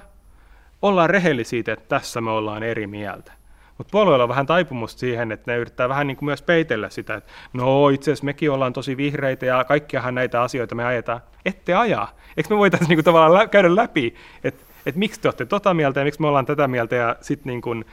Ollaan 0.82 1.10
rehellisiä, 1.10 1.60
että 1.60 1.76
tässä 1.88 2.20
me 2.20 2.30
ollaan 2.30 2.62
eri 2.62 2.87
mieltä. 2.87 3.32
Mutta 3.78 3.90
puolueella 3.90 4.22
on 4.22 4.28
vähän 4.28 4.46
taipumusta 4.46 5.00
siihen, 5.00 5.32
että 5.32 5.50
ne 5.50 5.58
yrittää 5.58 5.88
vähän 5.88 6.06
niin 6.06 6.16
kuin 6.16 6.26
myös 6.26 6.42
peitellä 6.42 6.90
sitä, 6.90 7.14
että 7.14 7.32
no 7.52 7.88
itse 7.88 8.10
asiassa 8.10 8.24
mekin 8.24 8.50
ollaan 8.50 8.72
tosi 8.72 8.96
vihreitä 8.96 9.46
ja 9.46 9.64
kaikkiahan 9.64 10.14
näitä 10.14 10.42
asioita 10.42 10.74
me 10.74 10.84
ajetaan. 10.84 11.20
Ette 11.44 11.74
ajaa. 11.74 12.16
Eikö 12.37 12.54
me 12.54 12.58
voitaisiin 12.58 12.88
niin 12.88 12.96
kuin 12.96 13.04
tavallaan 13.04 13.34
lä- 13.34 13.46
käydä 13.46 13.76
läpi, 13.76 14.14
että, 14.44 14.64
että 14.87 14.98
miksi 14.98 15.20
te 15.20 15.28
olette 15.28 15.46
tota 15.46 15.74
mieltä 15.74 16.00
ja 16.00 16.04
miksi 16.04 16.20
me 16.20 16.26
ollaan 16.26 16.46
tätä 16.46 16.68
mieltä 16.68 16.96
ja 16.96 17.16
sitten 17.20 17.60
niin 17.62 17.84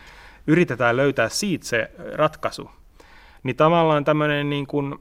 yritetään 0.47 0.97
löytää 0.97 1.29
siitä 1.29 1.65
se 1.65 1.91
ratkaisu. 2.13 2.71
Niin 3.43 3.55
tavallaan 3.55 4.05
tämmöinen 4.05 4.49
niin 4.49 4.67
kuin 4.67 4.95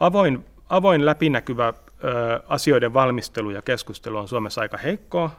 avoin, 0.00 0.44
avoin 0.68 1.06
läpinäkyvä 1.06 1.68
ö, 1.68 1.72
asioiden 2.48 2.94
valmistelu 2.94 3.50
ja 3.50 3.62
keskustelu 3.62 4.18
on 4.18 4.28
Suomessa 4.28 4.60
aika 4.60 4.76
heikkoa, 4.76 5.30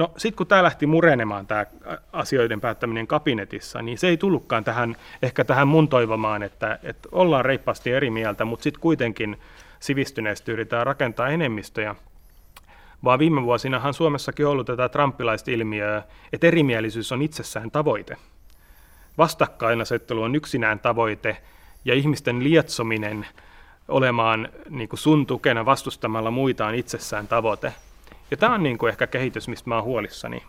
No 0.00 0.12
sitten 0.16 0.36
kun 0.36 0.46
tämä 0.46 0.62
lähti 0.62 0.86
murenemaan, 0.86 1.46
tämä 1.46 1.66
asioiden 2.12 2.60
päättäminen 2.60 3.06
kabinetissa, 3.06 3.82
niin 3.82 3.98
se 3.98 4.08
ei 4.08 4.16
tullutkaan 4.16 4.64
tähän, 4.64 4.96
ehkä 5.22 5.44
tähän 5.44 5.68
mun 5.68 5.88
toivomaan, 5.88 6.42
että, 6.42 6.78
että 6.82 7.08
ollaan 7.12 7.44
reippaasti 7.44 7.92
eri 7.92 8.10
mieltä, 8.10 8.44
mutta 8.44 8.62
sitten 8.62 8.80
kuitenkin 8.80 9.40
sivistyneesti 9.80 10.52
yritetään 10.52 10.86
rakentaa 10.86 11.28
enemmistöjä. 11.28 11.94
Vaan 13.04 13.18
viime 13.18 13.42
vuosinahan 13.42 13.94
Suomessakin 13.94 14.46
on 14.46 14.52
ollut 14.52 14.66
tätä 14.66 14.88
trumpilaista 14.88 15.50
ilmiöä, 15.50 16.02
että 16.32 16.46
erimielisyys 16.46 17.12
on 17.12 17.22
itsessään 17.22 17.70
tavoite. 17.70 18.16
Vastakkainasettelu 19.18 20.22
on 20.22 20.34
yksinään 20.34 20.78
tavoite 20.78 21.36
ja 21.84 21.94
ihmisten 21.94 22.44
lietsominen 22.44 23.26
olemaan 23.88 24.48
niin 24.70 24.88
sun 24.94 25.26
tukena 25.26 25.64
vastustamalla 25.64 26.30
muita 26.30 26.66
on 26.66 26.74
itsessään 26.74 27.28
tavoite. 27.28 27.72
Ja 28.30 28.36
tämä 28.36 28.54
on 28.54 28.62
niin 28.62 28.78
kuin 28.78 28.90
ehkä 28.90 29.06
kehitys, 29.06 29.48
mistä 29.48 29.68
mä 29.68 29.74
oon 29.74 29.84
huolissani, 29.84 30.42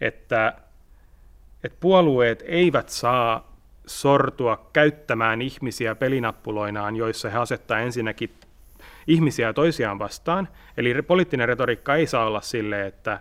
että, 0.00 0.54
että 1.64 1.78
puolueet 1.80 2.44
eivät 2.46 2.88
saa 2.88 3.52
sortua 3.86 4.70
käyttämään 4.72 5.42
ihmisiä 5.42 5.94
pelinappuloinaan, 5.94 6.96
joissa 6.96 7.30
he 7.30 7.38
asettaa 7.38 7.78
ensinnäkin 7.78 8.30
ihmisiä 9.06 9.52
toisiaan 9.52 9.98
vastaan. 9.98 10.48
Eli 10.76 11.02
poliittinen 11.02 11.48
retoriikka 11.48 11.94
ei 11.94 12.06
saa 12.06 12.26
olla 12.26 12.40
sille, 12.40 12.86
että, 12.86 13.20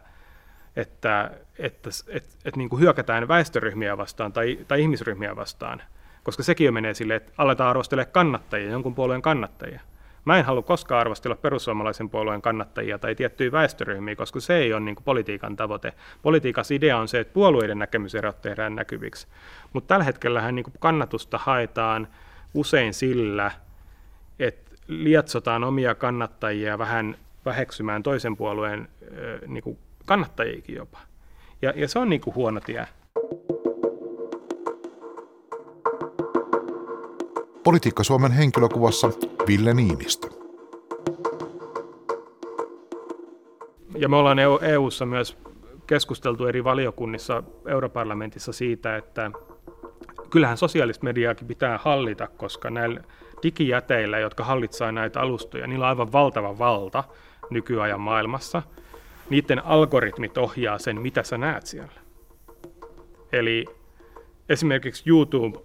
että, 0.75 1.31
että, 1.59 1.89
että, 1.89 1.89
että, 2.09 2.29
että 2.45 2.57
niin 2.57 2.69
kuin 2.69 2.79
hyökätään 2.79 3.27
väestöryhmiä 3.27 3.97
vastaan 3.97 4.33
tai, 4.33 4.59
tai 4.67 4.81
ihmisryhmiä 4.81 5.35
vastaan, 5.35 5.81
koska 6.23 6.43
sekin 6.43 6.65
jo 6.65 6.71
menee 6.71 6.93
sille, 6.93 7.15
että 7.15 7.31
aletaan 7.37 7.69
arvostella 7.69 8.05
kannattajia, 8.05 8.71
jonkun 8.71 8.95
puolueen 8.95 9.21
kannattajia. 9.21 9.81
Mä 10.25 10.39
en 10.39 10.45
halua 10.45 10.61
koskaan 10.61 11.01
arvostella 11.01 11.35
perussuomalaisen 11.35 12.09
puolueen 12.09 12.41
kannattajia 12.41 12.99
tai 12.99 13.15
tiettyjä 13.15 13.51
väestöryhmiä, 13.51 14.15
koska 14.15 14.39
se 14.39 14.55
ei 14.55 14.73
ole 14.73 14.81
niin 14.81 14.95
kuin 14.95 15.03
politiikan 15.03 15.55
tavoite. 15.55 15.93
Politiikan 16.21 16.65
idea 16.71 16.97
on 16.97 17.07
se, 17.07 17.19
että 17.19 17.33
puolueiden 17.33 17.79
näkemyserot 17.79 18.41
tehdään 18.41 18.75
näkyviksi. 18.75 19.27
Mutta 19.73 19.87
tällä 19.87 20.03
hetkellä 20.03 20.51
niin 20.51 20.65
kannatusta 20.79 21.37
haetaan 21.37 22.07
usein 22.53 22.93
sillä, 22.93 23.51
että 24.39 24.75
lietsotaan 24.87 25.63
omia 25.63 25.95
kannattajia 25.95 26.77
vähän 26.77 27.17
väheksymään 27.45 28.03
toisen 28.03 28.37
puolueen 28.37 28.87
niin 29.47 29.63
kuin 29.63 29.77
kannattajiakin 30.05 30.75
jopa. 30.75 30.99
Ja, 31.61 31.73
ja 31.75 31.87
se 31.87 31.99
on 31.99 32.09
niin 32.09 32.21
kuin 32.21 32.35
huono 32.35 32.59
tie. 32.59 32.87
Politiikka 37.63 38.03
Suomen 38.03 38.31
henkilökuvassa 38.31 39.11
Ville 39.47 39.73
Niinistö. 39.73 40.27
Ja 43.97 44.09
me 44.09 44.15
ollaan 44.15 44.39
EU-ssa 44.61 45.05
myös 45.05 45.37
keskusteltu 45.87 46.45
eri 46.45 46.63
valiokunnissa 46.63 47.43
europarlamentissa 47.67 48.53
siitä, 48.53 48.97
että 48.97 49.31
kyllähän 50.29 50.57
sosiaalista 50.57 51.03
mediaakin 51.03 51.47
pitää 51.47 51.79
hallita, 51.83 52.27
koska 52.27 52.69
näillä 52.69 53.01
digijäteillä, 53.43 54.19
jotka 54.19 54.43
hallitsaa 54.43 54.91
näitä 54.91 55.21
alustoja, 55.21 55.67
niillä 55.67 55.85
on 55.85 55.89
aivan 55.89 56.11
valtava 56.11 56.59
valta 56.59 57.03
nykyajan 57.49 58.01
maailmassa. 58.01 58.61
Niiden 59.29 59.65
algoritmit 59.65 60.37
ohjaa 60.37 60.79
sen, 60.79 61.01
mitä 61.01 61.23
sä 61.23 61.37
näet 61.37 61.65
siellä. 61.65 62.01
Eli 63.31 63.65
esimerkiksi 64.49 65.09
YouTube 65.09 65.59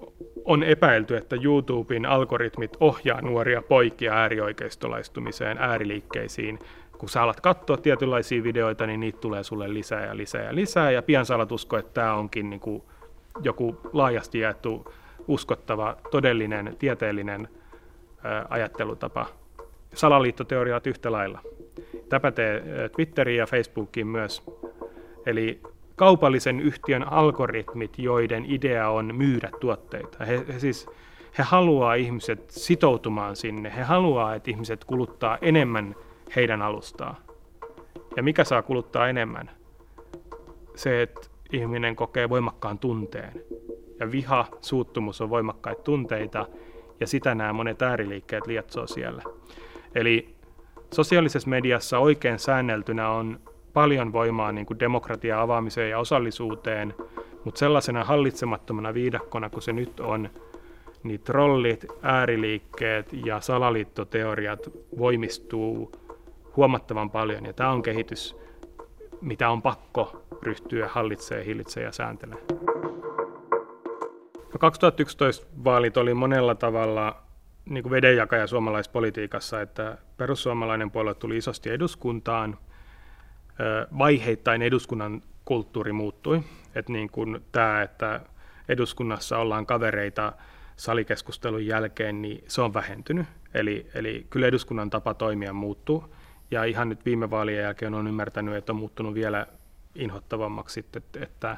on 0.50 0.62
epäilty, 0.62 1.16
että 1.16 1.36
YouTuben 1.42 2.06
algoritmit 2.06 2.76
ohjaa 2.80 3.20
nuoria 3.20 3.62
poikia 3.62 4.14
äärioikeistolaistumiseen, 4.14 5.58
ääriliikkeisiin. 5.58 6.58
Kun 6.98 7.08
sä 7.08 7.22
alat 7.22 7.40
katsoa 7.40 7.76
tietynlaisia 7.76 8.42
videoita, 8.42 8.86
niin 8.86 9.00
niitä 9.00 9.18
tulee 9.18 9.42
sulle 9.42 9.74
lisää 9.74 10.06
ja 10.06 10.16
lisää 10.16 10.42
ja 10.42 10.54
lisää, 10.54 10.90
ja 10.90 11.02
pian 11.02 11.26
sä 11.26 11.34
alat 11.34 11.52
uskoa, 11.52 11.78
että 11.78 11.92
tämä 11.92 12.14
onkin 12.14 12.50
niin 12.50 12.60
kuin 12.60 12.82
joku 13.42 13.80
laajasti 13.92 14.38
jaettu, 14.38 14.92
uskottava, 15.28 15.96
todellinen, 16.10 16.76
tieteellinen 16.78 17.48
ajattelutapa. 18.48 19.26
Salaliittoteoriat 19.94 20.86
yhtä 20.86 21.12
lailla. 21.12 21.40
Tämä 22.08 22.20
pätee 22.20 22.62
Twitteriin 22.96 23.38
ja 23.38 23.46
Facebookiin 23.46 24.06
myös. 24.06 24.42
Eli 25.26 25.60
kaupallisen 26.00 26.60
yhtiön 26.60 27.12
algoritmit, 27.12 27.98
joiden 27.98 28.44
idea 28.48 28.88
on 28.88 29.14
myydä 29.14 29.50
tuotteita. 29.60 30.24
He, 30.24 30.44
he 30.48 30.58
siis 30.58 30.86
he 31.38 31.42
haluaa 31.42 31.94
ihmiset 31.94 32.50
sitoutumaan 32.50 33.36
sinne. 33.36 33.72
He 33.76 33.82
haluaa, 33.82 34.34
että 34.34 34.50
ihmiset 34.50 34.84
kuluttaa 34.84 35.38
enemmän 35.42 35.94
heidän 36.36 36.62
alustaa. 36.62 37.20
Ja 38.16 38.22
mikä 38.22 38.44
saa 38.44 38.62
kuluttaa 38.62 39.08
enemmän? 39.08 39.50
Se, 40.74 41.02
että 41.02 41.20
ihminen 41.52 41.96
kokee 41.96 42.28
voimakkaan 42.28 42.78
tunteen. 42.78 43.32
Ja 43.98 44.12
viha, 44.12 44.46
suuttumus 44.60 45.20
on 45.20 45.30
voimakkaita 45.30 45.82
tunteita, 45.82 46.48
ja 47.00 47.06
sitä 47.06 47.34
nämä 47.34 47.52
monet 47.52 47.82
ääriliikkeet 47.82 48.46
lietsoo 48.46 48.86
siellä. 48.86 49.22
Eli 49.94 50.34
sosiaalisessa 50.94 51.50
mediassa 51.50 51.98
oikein 51.98 52.38
säänneltynä 52.38 53.10
on 53.10 53.40
paljon 53.72 54.12
voimaa 54.12 54.52
niin 54.52 54.66
kuin 54.66 54.78
demokratian 54.80 55.40
avaamiseen 55.40 55.90
ja 55.90 55.98
osallisuuteen, 55.98 56.94
mutta 57.44 57.58
sellaisena 57.58 58.04
hallitsemattomana 58.04 58.94
viidakkona 58.94 59.50
kuin 59.50 59.62
se 59.62 59.72
nyt 59.72 60.00
on, 60.00 60.30
niin 61.02 61.20
trollit, 61.20 61.86
ääriliikkeet 62.02 63.12
ja 63.26 63.40
salaliittoteoriat 63.40 64.70
voimistuu 64.98 65.92
huomattavan 66.56 67.10
paljon. 67.10 67.46
Ja 67.46 67.52
tämä 67.52 67.70
on 67.70 67.82
kehitys, 67.82 68.36
mitä 69.20 69.50
on 69.50 69.62
pakko 69.62 70.22
ryhtyä 70.42 70.88
hallitsemaan, 70.88 71.46
hillitsemaan 71.46 71.86
ja 71.86 71.92
sääntelemään. 71.92 72.46
2011 74.58 75.46
vaalit 75.64 75.96
oli 75.96 76.14
monella 76.14 76.54
tavalla 76.54 77.22
niin 77.64 77.82
kuin 77.82 77.90
vedenjakaja 77.90 78.46
suomalaispolitiikassa, 78.46 79.60
että 79.60 79.98
perussuomalainen 80.16 80.90
puolue 80.90 81.14
tuli 81.14 81.36
isosti 81.36 81.70
eduskuntaan– 81.70 82.56
vaiheittain 83.98 84.62
eduskunnan 84.62 85.22
kulttuuri 85.44 85.92
muuttui. 85.92 86.42
Et 86.74 86.88
niin 86.88 87.10
kuin 87.10 87.44
tämä, 87.52 87.82
että 87.82 88.20
eduskunnassa 88.68 89.38
ollaan 89.38 89.66
kavereita 89.66 90.32
salikeskustelun 90.76 91.66
jälkeen, 91.66 92.22
niin 92.22 92.44
se 92.48 92.62
on 92.62 92.74
vähentynyt. 92.74 93.26
Eli, 93.54 93.86
eli 93.94 94.26
kyllä 94.30 94.46
eduskunnan 94.46 94.90
tapa 94.90 95.14
toimia 95.14 95.52
muuttuu. 95.52 96.14
Ja 96.50 96.64
ihan 96.64 96.88
nyt 96.88 97.04
viime 97.04 97.30
vaalien 97.30 97.62
jälkeen 97.62 97.94
on 97.94 98.06
ymmärtänyt, 98.06 98.54
että 98.54 98.72
on 98.72 98.76
muuttunut 98.76 99.14
vielä 99.14 99.46
inhottavammaksi, 99.94 100.80
että, 100.80 101.00
että, 101.20 101.56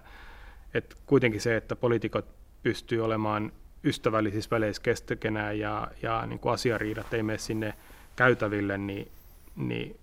että 0.74 0.96
kuitenkin 1.06 1.40
se, 1.40 1.56
että 1.56 1.76
poliitikot 1.76 2.26
pystyy 2.62 3.04
olemaan 3.04 3.52
ystävällisissä 3.84 4.50
väleissä 4.50 4.82
keskenään 4.82 5.58
ja, 5.58 5.88
ja 6.02 6.26
niin 6.26 6.38
kuin 6.38 6.52
asiariidat 6.52 7.14
ei 7.14 7.22
mene 7.22 7.38
sinne 7.38 7.74
käytäville, 8.16 8.78
niin, 8.78 9.12
niin 9.56 10.00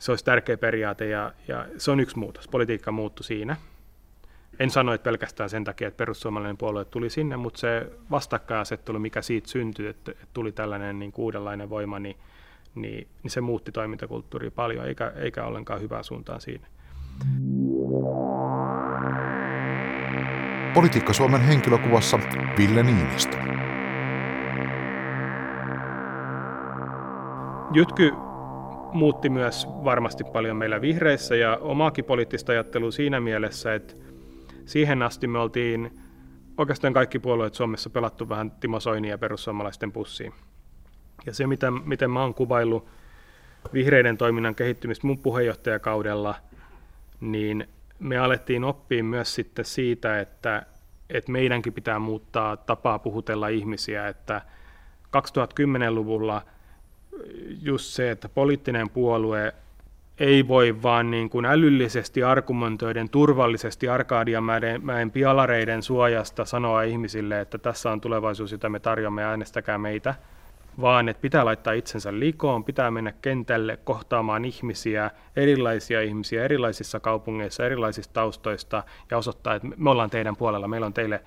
se 0.00 0.12
olisi 0.12 0.24
tärkeä 0.24 0.56
periaate 0.56 1.08
ja, 1.08 1.32
ja 1.48 1.66
se 1.76 1.90
on 1.90 2.00
yksi 2.00 2.18
muutos. 2.18 2.48
Politiikka 2.48 2.92
muuttui 2.92 3.24
siinä. 3.24 3.56
En 4.58 4.70
sano, 4.70 4.92
että 4.92 5.04
pelkästään 5.04 5.50
sen 5.50 5.64
takia, 5.64 5.88
että 5.88 5.98
perussuomalainen 5.98 6.56
puolue 6.56 6.84
tuli 6.84 7.10
sinne, 7.10 7.36
mutta 7.36 7.60
se 7.60 7.86
vastakkainasettelu, 8.10 8.98
mikä 8.98 9.22
siitä 9.22 9.48
syntyi, 9.48 9.86
että, 9.86 10.10
että 10.12 10.26
tuli 10.32 10.52
tällainen 10.52 10.98
niin 10.98 11.12
uudenlainen 11.16 11.70
voima, 11.70 11.98
niin, 11.98 12.16
niin, 12.74 13.08
niin 13.22 13.30
se 13.30 13.40
muutti 13.40 13.72
toimintakulttuuria 13.72 14.50
paljon, 14.50 14.86
eikä, 14.86 15.12
eikä 15.16 15.44
ollenkaan 15.44 15.80
hyvää 15.80 16.02
suuntaan 16.02 16.40
siinä. 16.40 16.66
Politiikka 20.74 21.12
Suomen 21.12 21.40
henkilökuvassa 21.40 22.18
Ville 22.58 22.82
Niinistö. 22.82 23.36
Jytky 27.72 28.29
muutti 28.92 29.28
myös 29.28 29.66
varmasti 29.84 30.24
paljon 30.24 30.56
meillä 30.56 30.80
vihreissä 30.80 31.36
ja 31.36 31.56
omaakin 31.60 32.04
poliittista 32.04 32.52
ajattelua 32.52 32.90
siinä 32.90 33.20
mielessä, 33.20 33.74
että 33.74 33.94
siihen 34.66 35.02
asti 35.02 35.26
me 35.26 35.38
oltiin 35.38 36.00
oikeastaan 36.58 36.94
kaikki 36.94 37.18
puolueet 37.18 37.54
Suomessa 37.54 37.90
pelattu 37.90 38.28
vähän 38.28 38.50
Timo 38.50 38.80
Soinia 38.80 39.10
ja 39.10 39.18
perussuomalaisten 39.18 39.92
pussiin. 39.92 40.32
Ja 41.26 41.34
se, 41.34 41.46
mitä, 41.46 41.70
miten 41.70 42.10
mä 42.10 42.22
oon 42.22 42.34
kuvaillut 42.34 42.88
vihreiden 43.72 44.16
toiminnan 44.16 44.54
kehittymistä 44.54 45.06
mun 45.06 45.18
puheenjohtajakaudella, 45.18 46.34
niin 47.20 47.68
me 47.98 48.18
alettiin 48.18 48.64
oppia 48.64 49.04
myös 49.04 49.34
sitten 49.34 49.64
siitä, 49.64 50.20
että, 50.20 50.66
että 51.10 51.32
meidänkin 51.32 51.72
pitää 51.72 51.98
muuttaa 51.98 52.56
tapaa 52.56 52.98
puhutella 52.98 53.48
ihmisiä, 53.48 54.08
että 54.08 54.42
2010-luvulla 55.16 56.42
just 57.62 57.84
se, 57.84 58.10
että 58.10 58.28
poliittinen 58.28 58.90
puolue 58.90 59.54
ei 60.18 60.48
voi 60.48 60.82
vaan 60.82 61.10
niin 61.10 61.30
kuin 61.30 61.44
älyllisesti 61.46 62.22
argumentoiden 62.22 63.10
turvallisesti 63.10 63.88
Arkadianmäen 63.88 65.10
pialareiden 65.12 65.82
suojasta 65.82 66.44
sanoa 66.44 66.82
ihmisille, 66.82 67.40
että 67.40 67.58
tässä 67.58 67.90
on 67.90 68.00
tulevaisuus, 68.00 68.52
jota 68.52 68.68
me 68.68 68.80
tarjoamme, 68.80 69.24
äänestäkää 69.24 69.78
meitä– 69.78 70.14
vaan 70.80 71.08
että 71.08 71.20
pitää 71.20 71.44
laittaa 71.44 71.72
itsensä 71.72 72.18
likoon, 72.18 72.64
pitää 72.64 72.90
mennä 72.90 73.12
kentälle 73.22 73.76
kohtaamaan 73.76 74.44
ihmisiä, 74.44 75.10
erilaisia 75.36 76.02
ihmisiä 76.02 76.44
erilaisissa 76.44 77.00
kaupungeissa, 77.00 77.66
erilaisista 77.66 78.12
taustoista 78.12 78.82
ja 79.10 79.18
osoittaa, 79.18 79.54
että 79.54 79.68
me 79.76 79.90
ollaan 79.90 80.10
teidän 80.10 80.36
puolella, 80.36 80.68
meillä 80.68 80.86
on 80.86 80.94
teille, 80.94 81.22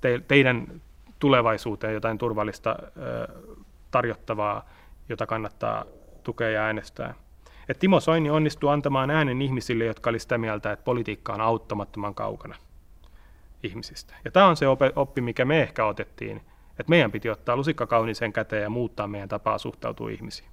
te, 0.00 0.22
teidän 0.28 0.80
tulevaisuuteen 1.18 1.94
jotain 1.94 2.18
turvallista 2.18 2.76
ö, 2.80 3.28
tarjottavaa, 3.90 4.68
jota 5.12 5.26
kannattaa 5.26 5.84
tukea 6.22 6.50
ja 6.50 6.62
äänestää. 6.62 7.14
Et 7.68 7.78
Timo 7.78 8.00
Soini 8.00 8.30
onnistui 8.30 8.72
antamaan 8.72 9.10
äänen 9.10 9.42
ihmisille, 9.42 9.84
jotka 9.84 10.10
oli 10.10 10.18
sitä 10.18 10.38
mieltä, 10.38 10.72
että 10.72 10.84
politiikka 10.84 11.32
on 11.32 11.40
auttamattoman 11.40 12.14
kaukana 12.14 12.56
ihmisistä. 13.62 14.14
Ja 14.24 14.30
tämä 14.30 14.46
on 14.46 14.56
se 14.56 14.66
oppi, 14.96 15.20
mikä 15.20 15.44
me 15.44 15.62
ehkä 15.62 15.84
otettiin 15.84 16.42
että 16.78 16.90
meidän 16.90 17.12
piti 17.12 17.30
ottaa 17.30 17.56
lusikka 17.56 17.86
kauniiseen 17.86 18.32
käteen 18.32 18.62
ja 18.62 18.70
muuttaa 18.70 19.06
meidän 19.06 19.28
tapaa 19.28 19.58
suhtautua 19.58 20.10
ihmisiin. 20.10 20.48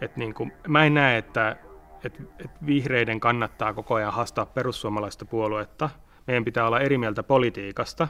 Et 0.00 0.16
niin 0.16 0.34
kuin, 0.34 0.52
mä 0.68 0.84
en 0.84 0.94
näe, 0.94 1.18
että 1.18 1.56
et, 2.04 2.20
et 2.44 2.50
vihreiden 2.66 3.20
kannattaa 3.20 3.74
koko 3.74 3.94
ajan 3.94 4.12
haastaa 4.12 4.46
perussuomalaista 4.46 5.24
puoluetta. 5.24 5.90
Meidän 6.26 6.44
pitää 6.44 6.66
olla 6.66 6.80
eri 6.80 6.98
mieltä 6.98 7.22
politiikasta, 7.22 8.08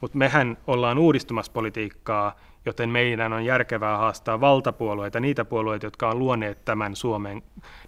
mutta 0.00 0.18
mehän 0.18 0.58
ollaan 0.66 0.98
uudistumassa 0.98 1.52
politiikkaa 1.52 2.36
joten 2.66 2.90
meidän 2.90 3.32
on 3.32 3.44
järkevää 3.44 3.96
haastaa 3.96 4.40
valtapuolueita, 4.40 5.20
niitä 5.20 5.44
puolueita, 5.44 5.86
jotka 5.86 6.08
on 6.08 6.18
luoneet 6.18 6.64
tämän 6.64 6.96
Suomen 6.96 7.42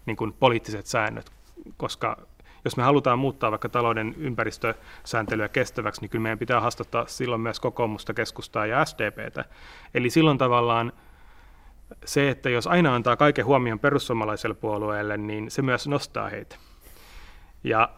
niin 0.07 0.17
kuin 0.17 0.33
poliittiset 0.33 0.87
säännöt, 0.87 1.31
koska 1.77 2.17
jos 2.65 2.77
me 2.77 2.83
halutaan 2.83 3.19
muuttaa 3.19 3.51
vaikka 3.51 3.69
talouden 3.69 4.15
ympäristösääntelyä 4.19 5.49
kestäväksi, 5.49 6.01
niin 6.01 6.11
kyllä 6.11 6.23
meidän 6.23 6.39
pitää 6.39 6.61
haastattaa 6.61 7.07
silloin 7.07 7.41
myös 7.41 7.61
kokoomusta, 7.61 8.15
keskustaa 8.15 8.67
ja 8.67 8.85
SDPtä. 8.85 9.45
Eli 9.95 10.11
silloin 10.11 10.39
tavallaan 10.39 10.93
se, 12.05 12.31
että 12.31 12.51
jos 12.51 12.67
aina 12.67 12.95
antaa 12.95 13.17
kaiken 13.17 13.45
huomion 13.45 13.79
perussuomalaiselle 13.79 14.55
puolueelle, 14.55 15.17
niin 15.17 15.51
se 15.51 15.63
myös 15.63 15.89
nostaa 15.89 16.29
heitä. 16.29 16.57
Ja 17.65 17.89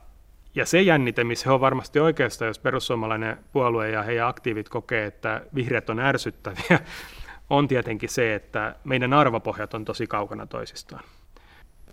ja 0.54 0.66
se 0.66 0.82
jännite, 0.82 1.24
missä 1.24 1.48
he 1.48 1.54
on 1.54 1.60
varmasti 1.60 2.00
oikeasta, 2.00 2.44
jos 2.44 2.58
perussuomalainen 2.58 3.38
puolue 3.52 3.90
ja 3.90 4.02
heidän 4.02 4.28
aktiivit 4.28 4.68
kokee, 4.68 5.06
että 5.06 5.42
vihreät 5.54 5.90
on 5.90 6.00
ärsyttäviä, 6.00 6.80
on 7.50 7.68
tietenkin 7.68 8.08
se, 8.08 8.34
että 8.34 8.76
meidän 8.84 9.12
arvopohjat 9.12 9.74
on 9.74 9.84
tosi 9.84 10.06
kaukana 10.06 10.46
toisistaan. 10.46 11.04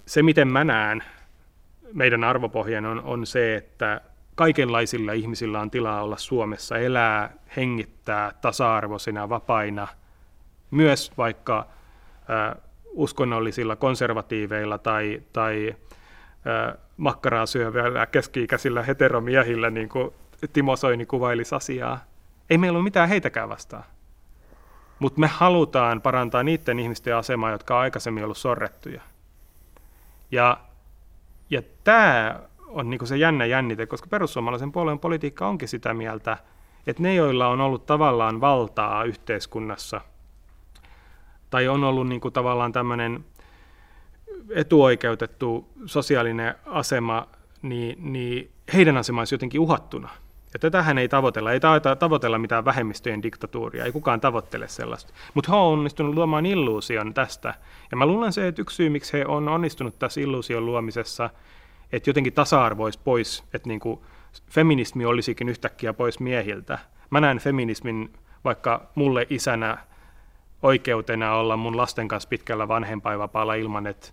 Se, 0.05 0.23
miten 0.23 0.47
mä 0.47 0.63
näen 0.63 1.03
meidän 1.93 2.23
arvopohjan, 2.23 2.85
on, 2.85 3.01
on 3.03 3.25
se, 3.25 3.55
että 3.55 4.01
kaikenlaisilla 4.35 5.13
ihmisillä 5.13 5.61
on 5.61 5.71
tilaa 5.71 6.03
olla 6.03 6.17
Suomessa, 6.17 6.77
elää, 6.77 7.33
hengittää 7.55 8.31
tasa-arvoisina, 8.41 9.29
vapaina, 9.29 9.87
myös 10.71 11.11
vaikka 11.17 11.67
uskonnollisilla 12.91 13.75
konservatiiveilla 13.75 14.77
tai, 14.77 15.21
tai 15.33 15.75
makkaraa 16.97 17.45
syövillä 17.45 18.05
keski-ikäisillä 18.05 18.83
heteromiehillä, 18.83 19.69
niin 19.69 19.89
kuin 19.89 20.13
Timo 20.53 20.75
Soini 20.75 21.05
kuvailisi 21.05 21.55
asiaa. 21.55 22.03
Ei 22.49 22.57
meillä 22.57 22.77
ole 22.77 22.83
mitään 22.83 23.09
heitäkään 23.09 23.49
vastaan. 23.49 23.83
Mutta 24.99 25.19
me 25.19 25.27
halutaan 25.27 26.01
parantaa 26.01 26.43
niiden 26.43 26.79
ihmisten 26.79 27.15
asemaa, 27.15 27.51
jotka 27.51 27.75
on 27.75 27.81
aikaisemmin 27.81 28.23
ollut 28.23 28.37
sorrettuja. 28.37 29.01
Ja, 30.31 30.57
ja 31.49 31.61
tämä 31.83 32.39
on 32.67 32.89
niinku 32.89 33.05
se 33.05 33.17
jännä 33.17 33.45
jännite, 33.45 33.85
koska 33.85 34.07
perussuomalaisen 34.09 34.71
puolueen 34.71 34.99
politiikka 34.99 35.47
onkin 35.47 35.67
sitä 35.67 35.93
mieltä, 35.93 36.37
että 36.87 37.03
ne, 37.03 37.15
joilla 37.15 37.47
on 37.47 37.61
ollut 37.61 37.85
tavallaan 37.85 38.41
valtaa 38.41 39.03
yhteiskunnassa, 39.03 40.01
tai 41.53 41.67
on 41.67 41.83
ollut 41.83 42.07
niinku 42.07 42.31
tavallaan 42.31 42.71
tämmöinen 42.71 43.25
etuoikeutettu 44.49 45.69
sosiaalinen 45.85 46.55
asema, 46.65 47.27
niin, 47.61 48.13
niin 48.13 48.51
heidän 48.73 48.97
asemansa 48.97 49.35
jotenkin 49.35 49.61
uhattuna. 49.61 50.09
Ja 50.53 50.59
tätähän 50.59 50.97
ei 50.97 51.09
tavoitella, 51.09 51.51
ei 51.51 51.59
tavoitella 51.99 52.37
mitään 52.37 52.65
vähemmistöjen 52.65 53.23
diktatuuria, 53.23 53.85
ei 53.85 53.91
kukaan 53.91 54.21
tavoittele 54.21 54.67
sellaista. 54.67 55.13
Mutta 55.33 55.51
he 55.51 55.57
on 55.57 55.73
onnistunut 55.73 56.15
luomaan 56.15 56.45
illuusion 56.45 57.13
tästä. 57.13 57.53
Ja 57.91 57.97
mä 57.97 58.05
luulen 58.05 58.33
se, 58.33 58.47
että 58.47 58.61
yksi 58.61 58.75
syy, 58.75 58.89
miksi 58.89 59.13
he 59.13 59.25
on 59.25 59.47
onnistunut 59.47 59.99
tässä 59.99 60.21
illuusion 60.21 60.65
luomisessa, 60.65 61.29
että 61.91 62.09
jotenkin 62.09 62.33
tasa-arvo 62.33 62.83
olisi 62.83 62.99
pois, 63.03 63.43
että 63.53 63.67
niin 63.67 63.79
kuin 63.79 63.99
feminismi 64.49 65.05
olisikin 65.05 65.49
yhtäkkiä 65.49 65.93
pois 65.93 66.19
miehiltä. 66.19 66.79
Mä 67.09 67.21
näen 67.21 67.39
feminismin 67.39 68.13
vaikka 68.43 68.89
mulle 68.95 69.27
isänä 69.29 69.77
oikeutena 70.63 71.35
olla 71.35 71.57
mun 71.57 71.77
lasten 71.77 72.07
kanssa 72.07 72.29
pitkällä 72.29 72.67
vanhempainvapaalla 72.67 73.53
ilman, 73.53 73.87
että 73.87 74.09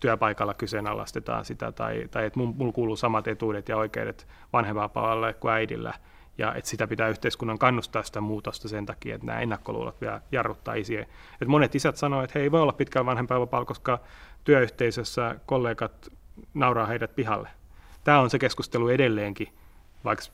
työpaikalla 0.00 0.54
kyseenalaistetaan 0.54 1.44
sitä, 1.44 1.72
tai, 1.72 2.08
tai 2.10 2.26
että 2.26 2.38
mulla 2.38 2.72
kuuluu 2.72 2.96
samat 2.96 3.28
etuudet 3.28 3.68
ja 3.68 3.76
oikeudet 3.76 4.26
vanhempainvapaalle 4.52 5.32
kuin 5.32 5.52
äidillä, 5.52 5.94
ja 6.38 6.54
että 6.54 6.70
sitä 6.70 6.86
pitää 6.86 7.08
yhteiskunnan 7.08 7.58
kannustaa 7.58 8.02
sitä 8.02 8.20
muutosta 8.20 8.68
sen 8.68 8.86
takia, 8.86 9.14
että 9.14 9.26
nämä 9.26 9.40
ennakkoluulot 9.40 10.00
vielä 10.00 10.20
jarruttaa 10.32 10.74
isiä. 10.74 11.06
Et 11.40 11.48
monet 11.48 11.74
isät 11.74 11.96
sanoo, 11.96 12.22
että 12.22 12.38
he 12.38 12.42
ei 12.42 12.52
voi 12.52 12.60
olla 12.60 12.72
pitkään 12.72 13.06
vanhempainvapaalla, 13.06 13.66
koska 13.66 14.00
työyhteisössä 14.44 15.36
kollegat 15.46 16.08
nauraa 16.54 16.86
heidät 16.86 17.14
pihalle. 17.14 17.48
Tämä 18.04 18.20
on 18.20 18.30
se 18.30 18.38
keskustelu 18.38 18.88
edelleenkin, 18.88 19.48
vaikka 20.04 20.24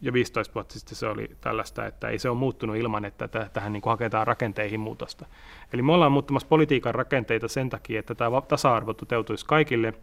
jo 0.00 0.12
15 0.12 0.54
vuotta 0.54 0.78
sitten 0.78 0.96
se 0.96 1.06
oli 1.06 1.30
tällaista, 1.40 1.86
että 1.86 2.08
ei 2.08 2.18
se 2.18 2.28
ole 2.28 2.38
muuttunut 2.38 2.76
ilman, 2.76 3.04
että 3.04 3.28
tähän 3.52 3.72
niin 3.72 3.80
kuin 3.80 3.90
haketaan 3.90 4.26
rakenteihin 4.26 4.80
muutosta. 4.80 5.26
Eli 5.72 5.82
me 5.82 5.92
ollaan 5.92 6.12
muuttamassa 6.12 6.48
politiikan 6.48 6.94
rakenteita 6.94 7.48
sen 7.48 7.70
takia, 7.70 8.00
että 8.00 8.14
tämä 8.14 8.40
tasa-arvo 8.40 8.94
toteutuisi 8.94 9.46
kaikille, 9.46 9.94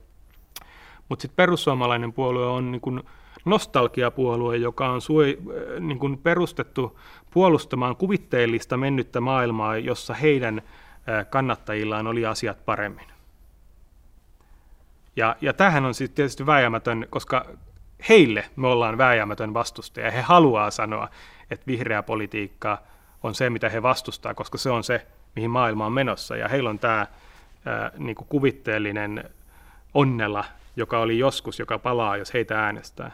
mutta 1.09 1.21
sitten 1.21 1.35
perussuomalainen 1.35 2.13
puolue 2.13 2.45
on 2.45 2.71
niin 2.71 2.81
kuin 2.81 3.03
nostalgiapuolue, 3.45 4.57
joka 4.57 4.89
on 4.89 5.01
sui, 5.01 5.37
äh, 5.39 5.79
niin 5.79 5.99
kuin 5.99 6.17
perustettu 6.17 6.99
puolustamaan 7.31 7.95
kuvitteellista 7.95 8.77
mennyttä 8.77 9.21
maailmaa, 9.21 9.77
jossa 9.77 10.13
heidän 10.13 10.61
äh, 11.09 11.25
kannattajillaan 11.29 12.07
oli 12.07 12.25
asiat 12.25 12.65
paremmin. 12.65 13.07
Ja, 15.15 15.35
ja 15.41 15.53
tämähän 15.53 15.85
on 15.85 15.93
sitten 15.93 16.15
tietysti 16.15 16.45
vääjäämätön, 16.45 17.07
koska 17.09 17.45
heille 18.09 18.45
me 18.55 18.67
ollaan 18.67 18.97
vääjäämätön 18.97 19.53
vastustaja. 19.53 20.11
He 20.11 20.21
haluaa 20.21 20.71
sanoa, 20.71 21.09
että 21.51 21.67
vihreä 21.67 22.03
politiikka 22.03 22.77
on 23.23 23.35
se, 23.35 23.49
mitä 23.49 23.69
he 23.69 23.81
vastustaa, 23.81 24.33
koska 24.33 24.57
se 24.57 24.69
on 24.69 24.83
se, 24.83 25.07
mihin 25.35 25.49
maailma 25.49 25.85
on 25.85 25.91
menossa. 25.91 26.35
Ja 26.35 26.47
heillä 26.47 26.69
on 26.69 26.79
tämä 26.79 27.07
ää, 27.65 27.91
niin 27.97 28.15
kuin 28.15 28.27
kuvitteellinen 28.27 29.29
onnella, 29.93 30.45
joka 30.75 30.99
oli 30.99 31.19
joskus, 31.19 31.59
joka 31.59 31.79
palaa, 31.79 32.17
jos 32.17 32.33
heitä 32.33 32.65
äänestää. 32.65 33.11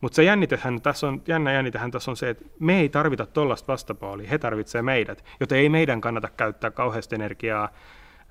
Mutta 0.00 0.16
se 0.16 0.24
jännitehän 0.24 0.80
tässä 0.80 1.08
on, 1.08 1.22
jännä 1.26 1.52
jännitehän 1.52 1.90
tässä 1.90 2.10
on 2.10 2.16
se, 2.16 2.30
että 2.30 2.44
me 2.60 2.80
ei 2.80 2.88
tarvita 2.88 3.26
tuollaista 3.26 3.72
vastapuolia, 3.72 4.30
he 4.30 4.38
tarvitsevat 4.38 4.84
meidät, 4.84 5.24
joten 5.40 5.58
ei 5.58 5.68
meidän 5.68 6.00
kannata 6.00 6.28
käyttää 6.36 6.70
kauheasti 6.70 7.14
energiaa 7.14 7.68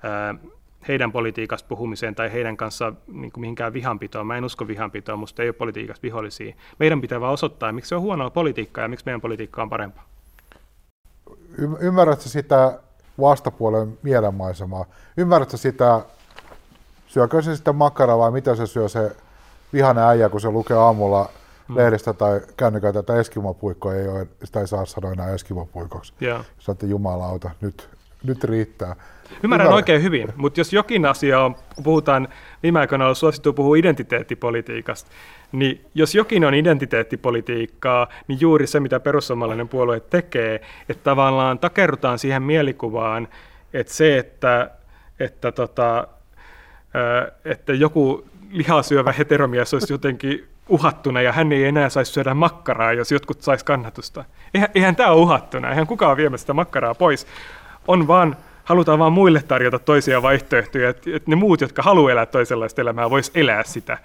ää, 0.02 0.34
heidän 0.88 1.12
politiikasta 1.12 1.68
puhumiseen 1.68 2.14
tai 2.14 2.32
heidän 2.32 2.56
kanssa 2.56 2.92
niin 3.12 3.32
kuin 3.32 3.40
mihinkään 3.40 3.72
vihanpitoon. 3.72 4.26
Mä 4.26 4.36
en 4.36 4.44
usko 4.44 4.68
vihanpitoon, 4.68 5.18
musta 5.18 5.42
ei 5.42 5.48
ole 5.48 5.52
politiikasta 5.52 6.02
vihollisia. 6.02 6.54
Meidän 6.78 7.00
pitää 7.00 7.20
vaan 7.20 7.32
osoittaa, 7.32 7.72
miksi 7.72 7.88
se 7.88 7.94
on 7.94 8.02
huonoa 8.02 8.30
politiikkaa 8.30 8.84
ja 8.84 8.88
miksi 8.88 9.06
meidän 9.06 9.20
politiikka 9.20 9.62
on 9.62 9.70
parempaa. 9.70 10.04
Y- 11.58 11.76
ymmärrätkö 11.80 12.28
sitä 12.28 12.78
vastapuolen 13.20 13.98
mielenmaisemaa? 14.02 14.84
Ymmärrätkö 15.16 15.56
sitä, 15.56 16.00
syökö 17.06 17.42
se 17.42 17.56
sitten 17.56 17.76
makkaraa 17.76 18.18
vai 18.18 18.30
mitä 18.30 18.56
se 18.56 18.66
syö 18.66 18.88
se 18.88 19.16
vihainen 19.72 20.04
äijä, 20.04 20.28
kun 20.28 20.40
se 20.40 20.50
lukee 20.50 20.76
aamulla 20.76 21.30
mm. 21.68 21.76
lehdestä 21.76 22.12
tai 22.12 22.40
kännykältä, 22.56 22.98
että 22.98 23.20
eskimopuikko 23.20 23.92
ei 23.92 24.08
ole, 24.08 24.26
sitä 24.44 24.60
ei 24.60 24.66
saa 24.66 24.84
sanoa 24.84 25.12
enää 25.12 25.30
eskimopuikoksi. 25.30 26.12
Yeah. 26.22 26.44
Sä 26.58 26.76
jumalauta, 26.86 27.50
nyt, 27.60 27.88
nyt 28.24 28.44
riittää. 28.44 28.96
Ymmärrän 29.30 29.44
Ymmärrän 29.44 29.74
oikein 29.74 30.02
hyvin, 30.02 30.32
mutta 30.36 30.60
jos 30.60 30.72
jokin 30.72 31.06
asia 31.06 31.40
on, 31.40 31.54
kun 31.74 31.84
puhutaan, 31.84 32.28
viime 32.62 32.80
aikoina 32.80 33.08
on 33.08 33.16
suosittu 33.16 33.52
puhua 33.52 33.76
identiteettipolitiikasta, 33.76 35.10
niin 35.52 35.84
jos 35.94 36.14
jokin 36.14 36.44
on 36.44 36.54
identiteettipolitiikkaa, 36.54 38.08
niin 38.28 38.40
juuri 38.40 38.66
se, 38.66 38.80
mitä 38.80 39.00
perussuomalainen 39.00 39.68
puolue 39.68 40.00
tekee, 40.00 40.60
että 40.88 41.04
tavallaan 41.04 41.58
takerrutaan 41.58 42.18
siihen 42.18 42.42
mielikuvaan, 42.42 43.28
että 43.72 43.92
se, 43.92 44.18
että, 44.18 44.70
että, 45.20 45.52
tota, 45.52 46.08
että 47.44 47.72
joku 47.72 48.26
lihasyövä 48.50 49.12
heteromies 49.12 49.74
olisi 49.74 49.92
jotenkin 49.92 50.48
uhattuna 50.68 51.22
ja 51.22 51.32
hän 51.32 51.52
ei 51.52 51.64
enää 51.64 51.88
saisi 51.88 52.12
syödä 52.12 52.34
makkaraa, 52.34 52.92
jos 52.92 53.12
jotkut 53.12 53.42
saisi 53.42 53.64
kannatusta. 53.64 54.24
Eihän, 54.54 54.68
eihän 54.74 54.96
tämä 54.96 55.10
ole 55.10 55.20
uhattuna, 55.20 55.70
eihän 55.70 55.86
kukaan 55.86 56.16
viemässä 56.16 56.42
sitä 56.42 56.52
makkaraa 56.52 56.94
pois. 56.94 57.26
On 57.88 58.06
vaan 58.08 58.36
halutaan 58.68 58.98
vaan 58.98 59.12
muille 59.12 59.42
tarjota 59.42 59.78
toisia 59.78 60.22
vaihtoehtoja, 60.22 60.88
että, 60.88 61.10
että 61.14 61.30
ne 61.30 61.36
muut, 61.36 61.60
jotka 61.60 61.82
haluaa 61.82 62.12
elää 62.12 62.26
toisenlaista 62.26 62.80
elämää, 62.80 63.10
vois 63.10 63.30
elää 63.34 63.62
sitä. 63.62 63.98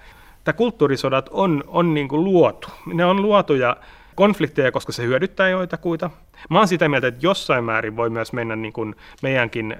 Tämä 0.44 0.56
kulttuurisodat 0.56 1.28
on, 1.32 1.64
on 1.66 1.94
niin 1.94 2.08
kuin 2.08 2.24
luotu. 2.24 2.68
Ne 2.86 3.04
on 3.04 3.22
luotuja 3.22 3.76
konflikteja, 4.14 4.72
koska 4.72 4.92
se 4.92 5.02
hyödyttää 5.02 5.48
joitakuita. 5.48 6.10
Mä 6.50 6.58
oon 6.58 6.68
sitä 6.68 6.88
mieltä, 6.88 7.06
että 7.06 7.26
jossain 7.26 7.64
määrin 7.64 7.96
voi 7.96 8.10
myös 8.10 8.32
mennä 8.32 8.56
niin 8.56 8.72
kuin 8.72 8.94
meidänkin 9.22 9.76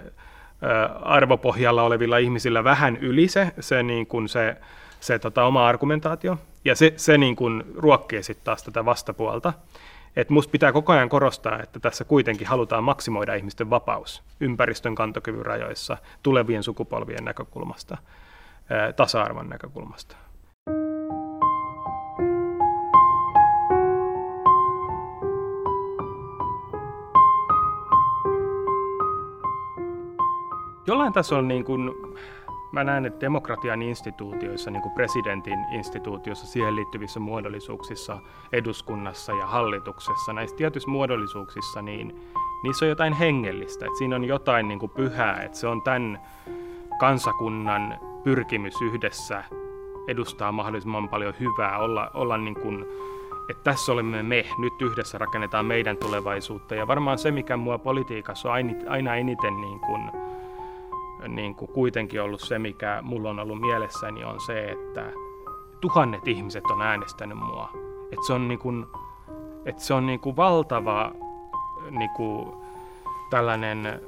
arvopohjalla 1.02 1.82
olevilla 1.82 2.18
ihmisillä 2.18 2.64
vähän 2.64 2.96
yli 2.96 3.28
se, 3.28 3.52
se, 3.60 3.82
niin 3.82 4.06
kuin 4.06 4.28
se, 4.28 4.56
se 5.00 5.18
tota, 5.18 5.44
oma 5.44 5.68
argumentaatio. 5.68 6.38
Ja 6.64 6.76
se, 6.76 6.94
se 6.96 7.18
niin 7.18 7.36
kuin 7.36 7.64
ruokkii 7.76 8.22
sitten 8.22 8.44
taas 8.44 8.62
tätä 8.62 8.84
vastapuolta. 8.84 9.52
Et 10.16 10.30
musta 10.30 10.50
pitää 10.50 10.72
koko 10.72 10.92
ajan 10.92 11.08
korostaa, 11.08 11.62
että 11.62 11.80
tässä 11.80 12.04
kuitenkin 12.04 12.46
halutaan 12.46 12.84
maksimoida 12.84 13.34
ihmisten 13.34 13.70
vapaus 13.70 14.22
ympäristön 14.40 14.94
kantokyvyn 14.94 15.46
rajoissa, 15.46 15.96
tulevien 16.22 16.62
sukupolvien 16.62 17.24
näkökulmasta, 17.24 17.98
tasa-arvon 18.96 19.48
näkökulmasta. 19.48 20.16
Jollain 30.86 31.12
tasolla 31.12 31.48
niin 31.48 31.64
kuin 31.64 31.94
mä 32.74 32.84
näen, 32.84 33.06
että 33.06 33.20
demokratian 33.20 33.82
instituutioissa, 33.82 34.70
niin 34.70 34.82
kuin 34.82 34.94
presidentin 34.94 35.58
instituutiossa, 35.72 36.46
siihen 36.46 36.76
liittyvissä 36.76 37.20
muodollisuuksissa, 37.20 38.18
eduskunnassa 38.52 39.32
ja 39.32 39.46
hallituksessa, 39.46 40.32
näissä 40.32 40.56
tietyissä 40.56 40.90
muodollisuuksissa, 40.90 41.82
niin 41.82 42.20
niissä 42.62 42.84
on 42.84 42.88
jotain 42.88 43.12
hengellistä, 43.12 43.86
että 43.86 43.98
siinä 43.98 44.16
on 44.16 44.24
jotain 44.24 44.68
niin 44.68 44.78
kuin 44.78 44.90
pyhää, 44.90 45.42
että 45.42 45.58
se 45.58 45.66
on 45.66 45.82
tämän 45.82 46.20
kansakunnan 46.98 47.98
pyrkimys 48.24 48.74
yhdessä 48.82 49.44
edustaa 50.08 50.52
mahdollisimman 50.52 51.08
paljon 51.08 51.34
hyvää, 51.40 51.78
olla, 51.78 52.10
olla 52.14 52.38
niin 52.38 52.54
kuin, 52.54 52.86
että 53.50 53.64
tässä 53.64 53.92
olemme 53.92 54.22
me, 54.22 54.44
nyt 54.58 54.82
yhdessä 54.82 55.18
rakennetaan 55.18 55.66
meidän 55.66 55.96
tulevaisuutta. 55.96 56.74
Ja 56.74 56.86
varmaan 56.86 57.18
se, 57.18 57.30
mikä 57.30 57.56
mua 57.56 57.78
politiikassa 57.78 58.48
on 58.48 58.54
aina 58.88 59.16
eniten 59.16 59.60
niin 59.60 59.80
kuin, 59.80 60.23
niin 61.28 61.54
kuin 61.54 61.70
kuitenkin 61.70 62.22
ollut 62.22 62.40
se, 62.40 62.58
mikä 62.58 62.98
mulla 63.02 63.30
on 63.30 63.38
ollut 63.38 63.60
mielessäni, 63.60 64.24
on 64.24 64.40
se, 64.40 64.64
että 64.64 65.12
tuhannet 65.80 66.28
ihmiset 66.28 66.64
on 66.64 66.82
äänestänyt 66.82 67.38
mua. 67.38 67.68
Että 68.04 68.26
se 68.26 68.32
on, 68.32 68.48
niin 68.48 68.58
kuin, 68.58 68.86
että 69.64 69.82
se 69.82 69.94
on 69.94 70.06
niin 70.06 70.20
kuin 70.20 70.36
valtava 70.36 71.12
niin 71.90 72.10
kuin 72.10 72.52
tällainen 73.30 74.00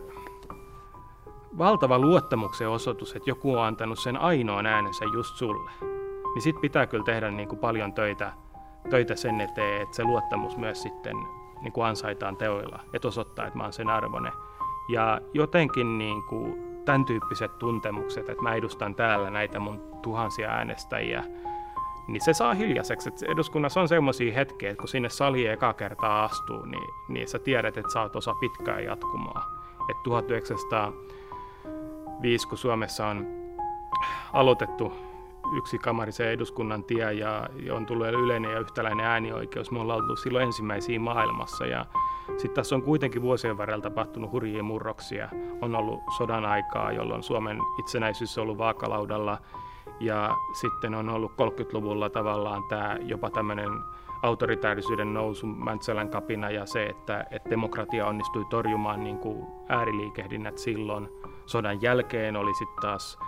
valtava 1.59 1.99
luottamuksen 1.99 2.69
osoitus, 2.69 3.17
että 3.17 3.31
joku 3.31 3.55
on 3.55 3.65
antanut 3.65 3.99
sen 3.99 4.17
ainoan 4.17 4.67
äänensä 4.67 5.05
just 5.05 5.37
sulle. 5.37 5.71
Niin 6.35 6.43
sit 6.43 6.61
pitää 6.61 6.87
kyllä 6.87 7.05
tehdä 7.05 7.31
niin 7.31 7.49
kuin 7.49 7.59
paljon 7.59 7.93
töitä, 7.93 8.33
töitä 8.91 9.17
sen 9.17 9.41
eteen, 9.41 9.83
että 9.83 9.97
se 9.97 10.05
luottamus 10.05 10.57
myös 10.57 10.83
sitten 10.83 11.17
niin 11.61 11.73
kuin 11.73 11.87
ansaitaan 11.87 12.37
teoilla, 12.37 12.81
että 12.93 13.09
osoittaa, 13.09 13.47
että 13.47 13.59
mä 13.59 13.63
oon 13.63 13.73
sen 13.73 13.89
arvone. 13.89 14.33
Ja 14.89 15.21
jotenkin 15.35 15.99
niin 15.99 16.23
kuin 16.29 16.76
tämän 16.87 17.05
tyyppiset 17.05 17.59
tuntemukset, 17.59 18.29
että 18.29 18.43
mä 18.43 18.55
edustan 18.55 18.95
täällä 18.95 19.31
näitä 19.31 19.59
mun 19.59 19.83
tuhansia 20.03 20.51
äänestäjiä, 20.51 21.25
niin 22.09 22.25
se 22.25 22.33
saa 22.33 22.55
hiljaiseksi. 22.55 23.09
Että 23.09 23.33
eduskunnassa 23.33 23.81
on 23.81 23.89
semmoisia 23.89 24.35
hetkiä, 24.35 24.71
että 24.71 24.81
kun 24.81 24.89
sinne 24.89 25.09
sali 25.09 25.47
eka 25.47 25.73
kertaa 25.73 26.25
astuu, 26.25 26.65
niin, 26.65 26.91
niin 27.09 27.29
sä 27.29 27.39
tiedät, 27.39 27.77
että 27.77 27.93
sä 27.93 28.03
oot 28.03 28.17
osa 28.17 28.35
pitkää 28.35 28.81
jatkumoa. 28.81 29.43
Että 29.91 30.03
1905, 30.05 32.49
kun 32.49 32.59
Suomessa 32.59 33.07
on 33.07 33.27
aloitettu 34.33 34.93
yksikamarisen 35.57 36.31
eduskunnan 36.31 36.85
tie 36.85 37.13
ja 37.13 37.49
on 37.73 37.87
tullut 37.87 38.09
yleinen 38.09 38.51
ja 38.51 38.61
yhtäläinen 38.61 39.07
äänioikeus. 39.07 39.71
Me 39.71 39.81
ollaan 39.81 40.01
oltu 40.01 40.17
silloin 40.17 40.47
ensimmäisiä 40.47 41.01
maailmassa 41.01 41.67
ja 41.67 41.87
sitten 42.27 42.55
tässä 42.55 42.75
on 42.75 42.83
kuitenkin 42.83 43.23
vuosien 43.23 43.59
varrella 43.59 43.83
tapahtunut 43.83 44.33
hurjia 44.33 44.63
murroksia. 44.63 45.29
On 45.61 45.75
ollut 45.75 46.01
sodan 46.17 46.45
aikaa, 46.45 46.93
jolloin 46.93 47.23
Suomen 47.23 47.59
itsenäisyys 47.79 48.39
on 48.39 48.43
ollut 48.43 48.59
vaakalaudalla 48.59 49.39
ja 50.01 50.37
sitten 50.61 50.95
on 50.95 51.09
ollut 51.09 51.33
30-luvulla 51.33 52.11
tavallaan 52.11 52.63
tämä 52.69 52.97
jopa 53.01 53.31
tämmöinen 53.31 53.71
autoritäärisyyden 54.23 55.15
nousu, 55.15 55.47
Mäntsälän 55.47 56.09
kapina 56.09 56.51
ja 56.51 56.67
se, 56.67 56.87
että, 56.87 57.27
että 57.31 57.51
demokratia 57.51 58.07
onnistui 58.07 58.45
torjumaan 58.45 59.05
niin 59.05 59.19
kuin 59.19 59.47
ääriliikehdinnät 59.69 60.59
silloin. 60.59 61.09
Sodan 61.47 61.83
jälkeen 61.83 62.37
oli 62.37 62.55
sitten 62.55 62.83
taas 62.83 63.19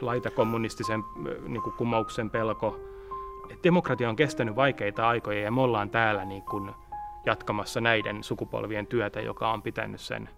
laitakommunistisen 0.00 1.04
niin 1.46 1.62
kuin 1.62 1.76
kumouksen 1.76 2.30
pelko. 2.30 2.80
Demokratia 3.64 4.08
on 4.08 4.16
kestänyt 4.16 4.56
vaikeita 4.56 5.08
aikoja 5.08 5.40
ja 5.40 5.50
me 5.50 5.60
ollaan 5.60 5.90
täällä 5.90 6.24
niin 6.24 6.42
kuin 6.42 6.70
jatkamassa 7.26 7.80
näiden 7.80 8.24
sukupolvien 8.24 8.86
työtä, 8.86 9.20
joka 9.20 9.52
on 9.52 9.62
pitänyt 9.62 10.00
sen, 10.00 10.28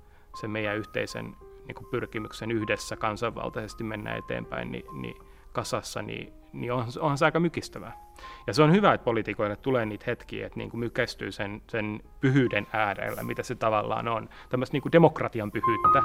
sen 0.41 0.51
meidän 0.51 0.77
yhteisen 0.77 1.37
niin 1.67 1.75
kuin 1.75 1.87
pyrkimyksen 1.91 2.51
yhdessä 2.51 2.97
kansanvaltaisesti 2.97 3.85
mennä 3.85 4.15
eteenpäin 4.15 4.73
niin, 4.73 4.85
niin 4.93 5.17
kasassa, 5.53 6.03
niin, 6.03 6.33
niin 6.53 6.73
on, 6.73 6.85
onhan 7.01 7.19
se 7.19 7.25
aika 7.25 7.41
mykistävää. 7.41 8.09
Ja 8.47 8.55
se 8.55 8.63
on 8.63 8.73
hyvä, 8.73 8.95
että 8.95 9.05
poliitikoille 9.05 9.57
tulee 9.57 9.87
niitä 9.87 10.05
hetkiä, 10.07 10.47
että 10.47 10.59
niin 10.59 10.71
kuin 10.71 10.79
mykästyy 10.79 11.33
sen, 11.33 11.63
sen 11.69 12.01
pyhyyden 12.21 12.67
äärellä, 12.73 13.23
mitä 13.23 13.43
se 13.43 13.55
tavallaan 13.55 14.09
on. 14.09 14.29
Tämmöistä 14.49 14.75
niin 14.75 14.83
kuin 14.83 14.93
demokratian 14.93 15.53
pyhyyttä, 15.53 16.03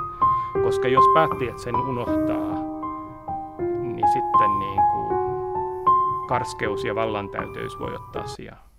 koska 0.64 0.88
jos 0.88 1.06
päätti, 1.14 1.48
että 1.48 1.62
sen 1.62 1.76
unohtaa, 1.76 2.73
niin 4.04 4.14
sitten 4.14 4.60
niin 4.60 4.82
kuin 4.92 5.18
karskeus 6.28 6.84
ja 6.84 6.96
vallantäyteys 6.96 7.80
voi 7.80 7.96
ottaa 7.96 8.28
sijaan. 8.28 8.73